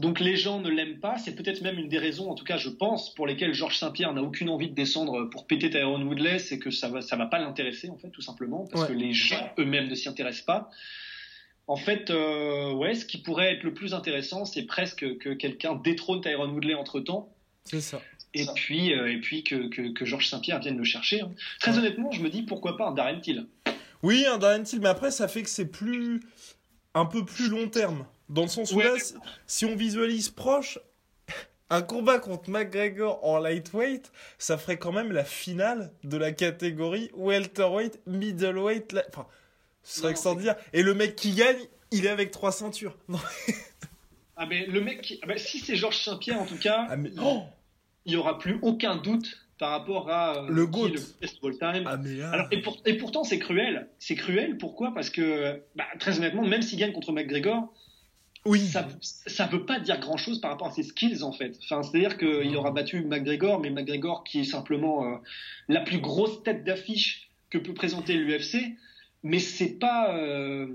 [0.00, 2.56] Donc les gens ne l'aiment pas, c'est peut-être même une des raisons, en tout cas
[2.56, 6.38] je pense, pour lesquelles Georges Saint-Pierre n'a aucune envie de descendre pour péter Tyrone Woodley,
[6.40, 8.88] c'est que ça va, ça va pas l'intéresser en fait, tout simplement, parce Ouais.
[8.88, 10.70] que les gens eux-mêmes ne s'y intéressent pas.
[11.66, 15.76] En fait, euh, ouais, ce qui pourrait être le plus intéressant, c'est presque que quelqu'un
[15.76, 17.32] détrône Tyrone Woodley entre temps,
[17.64, 18.02] C'est ça.
[18.34, 21.20] et puis, euh, et puis que, que, que Georges Saint-Pierre vienne le chercher.
[21.22, 21.30] hein.
[21.60, 23.46] Très honnêtement, je me dis pourquoi pas un Darren Till?
[24.02, 26.20] Oui, un Darren Till, mais après, ça fait que c'est plus.
[26.94, 28.04] un peu plus long terme.
[28.28, 28.84] Dans le sens où Ouais.
[28.84, 29.14] là, si-
[29.46, 30.78] si on visualise proche,
[31.70, 37.10] un combat contre McGregor en lightweight, ça ferait quand même la finale de la catégorie
[37.14, 38.92] welterweight, middleweight.
[38.92, 39.26] la- Enfin,
[39.82, 40.56] ce serait extraordinaire.
[40.72, 41.58] Et le mec qui gagne,
[41.90, 42.96] il est avec trois ceintures.
[43.08, 43.18] Non.
[44.36, 46.96] Ah ben le mec, qui- ah ben, si c'est Georges Saint-Pierre en tout cas, Ah,
[46.96, 47.10] mais.
[47.10, 47.42] il- Oh
[48.04, 51.84] il n'y aura plus aucun doute par rapport à euh, Le all time.
[51.86, 52.30] Ah, mais là.
[52.32, 53.88] Alors, et, pour- et pourtant, c'est cruel.
[53.98, 54.92] C'est cruel, pourquoi?
[54.92, 57.72] Parce que, bah, très honnêtement, même s'il gagne contre McGregor,
[58.46, 58.60] oui.
[58.66, 61.58] ça ça veut pas dire grand-chose par rapport à ses skills, en fait.
[61.62, 65.16] Enfin, C'est-à-dire qu'il aura battu McGregor, mais McGregor qui est simplement euh,
[65.68, 68.76] la plus grosse tête d'affiche que peut présenter l'UFC.
[69.22, 70.16] Mais c'est pas...
[70.16, 70.66] euh,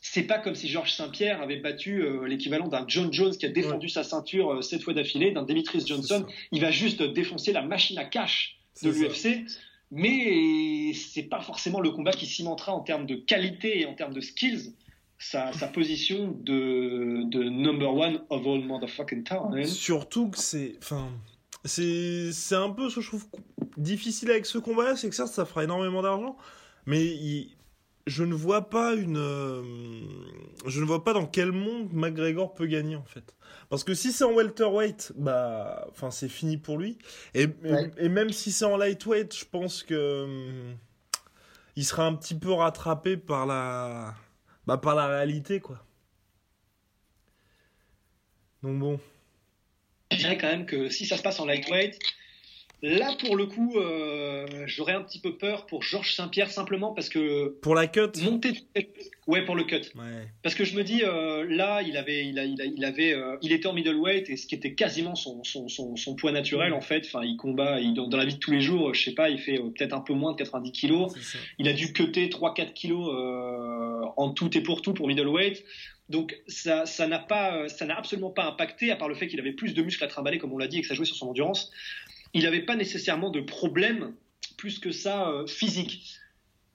[0.00, 3.48] c'est pas comme si Georges Saint-Pierre avait battu euh, l'équivalent d'un John Jones qui a
[3.48, 6.24] défendu sa ceinture sept fois d'affilée, d'un Demetrius Johnson.
[6.52, 9.44] Il va juste défoncer la machine à cash de l'UFC.
[9.90, 14.12] Mais c'est pas forcément le combat qui cimentera en termes de qualité et en termes
[14.12, 14.72] de skills
[15.30, 19.64] sa, sa position de, de number one of all motherfucking time.
[19.64, 20.76] Surtout que c'est.
[20.82, 21.08] Enfin.
[21.66, 23.24] C'est c'est un peu ce que je trouve
[23.78, 26.36] difficile avec ce combat-là, c'est que certes, ça fera énormément d'argent,
[26.84, 27.56] mais il-
[28.06, 29.16] je ne vois pas une.
[29.16, 29.62] euh,
[30.66, 33.34] Je ne vois pas dans quel monde McGregor peut gagner, en fait.
[33.70, 35.86] Parce que si c'est en welterweight, bah.
[35.90, 36.98] Enfin, c'est fini pour lui.
[37.32, 37.90] Et, Ouais.
[37.98, 40.24] et, et même si c'est en lightweight, je pense que.
[40.24, 40.76] hum,
[41.76, 44.14] Il sera un petit peu rattrapé par la.
[44.66, 45.84] Bah, par la réalité, quoi.
[48.62, 49.00] Donc bon.
[50.10, 51.98] Je dirais quand même que si ça se passe en lightweight,
[52.84, 57.08] là pour le coup, euh, j'aurais un petit peu peur pour Georges Saint-Pierre simplement parce
[57.08, 58.00] que Pour la cut.
[58.22, 58.52] monter.
[59.26, 59.76] Ouais, pour le cut.
[59.94, 60.28] Ouais.
[60.42, 63.14] Parce que je me dis, euh, là, il avait, il, a, il, a- il avait,
[63.14, 66.30] euh, il était en middleweight et ce qui était quasiment son, son, son, son poids
[66.32, 67.04] naturel en fait.
[67.06, 69.30] Enfin, il combat, il, dans, dans la vie de tous les jours, je sais pas,
[69.30, 71.12] il fait peut-être un peu moins de 90 kilos.
[71.58, 73.08] Il a dû cutter 3-4 kilos
[74.16, 75.64] en tout et pour tout pour middleweight.
[76.10, 79.40] Donc ça, ça n'a pas, ça n'a absolument pas impacté, à part le fait qu'il
[79.40, 81.16] avait plus de muscles à trimballer, comme on l'a dit, et que ça jouait sur
[81.16, 81.70] son endurance.
[82.34, 84.12] Il n'avait pas nécessairement de problème
[84.56, 86.16] plus que ça euh, physique.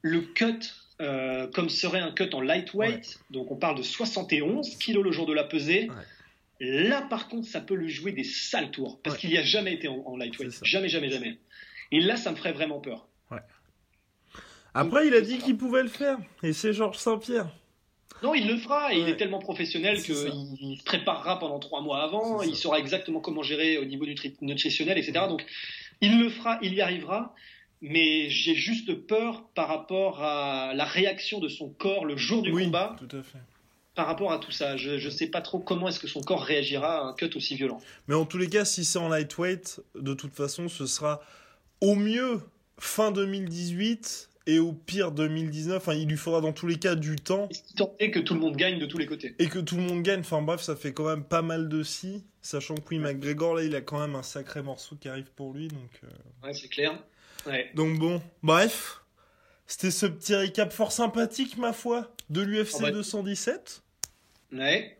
[0.01, 0.59] Le cut,
[1.01, 5.25] euh, comme serait un cut en lightweight, donc on parle de 71 kilos le jour
[5.25, 5.89] de la pesée.
[6.61, 9.21] Là, par contre, ça peut lui jouer des sales tours, parce Ouais.
[9.21, 10.59] qu'il n'y a jamais été en, en lightweight.
[10.63, 11.37] Jamais, jamais, jamais.
[11.91, 13.07] Et là, ça me ferait vraiment peur.
[14.73, 16.17] Après, il a dit qu'il pouvait le faire.
[16.43, 17.49] Et c'est Georges Saint-Pierre.
[18.23, 18.93] Non, il le fera.
[18.93, 22.41] et Il est tellement professionnel qu'il se préparera pendant trois mois avant.
[22.41, 25.25] Il saura exactement comment gérer au niveau nutri- nutritionnel, etc.
[25.27, 25.45] Donc,
[26.01, 27.33] il le fera, il y arrivera.
[27.81, 32.51] Mais j'ai juste peur par rapport à la réaction de son corps le jour du
[32.51, 32.95] oui, combat.
[32.99, 33.37] tout à fait.
[33.95, 34.75] par rapport à tout ça.
[34.77, 37.55] Je ne sais pas trop comment est-ce que son corps réagira à un cut aussi
[37.55, 37.81] violent.
[38.09, 41.21] Mais en tous les cas, si c'est en lightweight, de toute façon, ce sera
[41.81, 42.41] au mieux
[42.77, 45.77] fin 2018 et au pire 2019.
[45.77, 47.47] Enfin, il lui faudra dans tous les cas du temps.
[47.99, 49.35] Et que tout le monde gagne de tous les côtés.
[49.37, 50.21] Et que tout le monde gagne.
[50.21, 52.23] Enfin bref, ça fait quand même pas mal de si.
[52.41, 55.53] Sachant que oui, McGregor, là, il a quand même un sacré morceau qui arrive pour
[55.53, 55.67] lui.
[55.67, 56.47] Donc, euh.
[56.47, 56.97] Ouais, c'est clair.
[57.45, 57.69] Ouais.
[57.75, 59.01] Donc bon, bref.
[59.67, 63.83] C'était ce petit récap fort sympathique, ma foi, de l'UFC 217.
[64.51, 64.97] Ouais.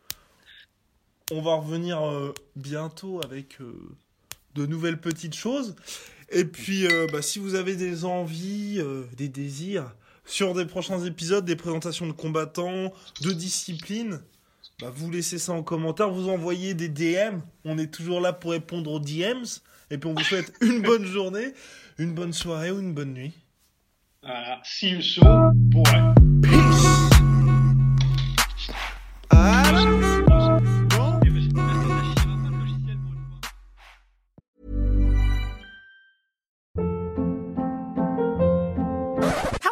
[1.31, 3.73] On va revenir euh, bientôt avec euh,
[4.53, 5.75] de nouvelles petites choses.
[6.32, 8.82] Et puis, euh, bah, si vous avez des envies,
[9.17, 9.93] des désirs
[10.25, 14.21] sur des prochains épisodes, des présentations de combattants, de disciplines,
[14.80, 17.39] bah, vous laissez ça en commentaire, vous envoyez des DM.
[17.65, 19.45] On est toujours là pour répondre aux DMs.
[19.91, 21.53] Et puis, on vous souhaite une bonne journée,
[21.97, 23.34] une bonne soirée ou une bonne nuit.
[24.23, 24.61] Voilà.
[24.63, 25.51] See you soon.
[25.53, 25.84] Boy.
[26.41, 27.09] Peace.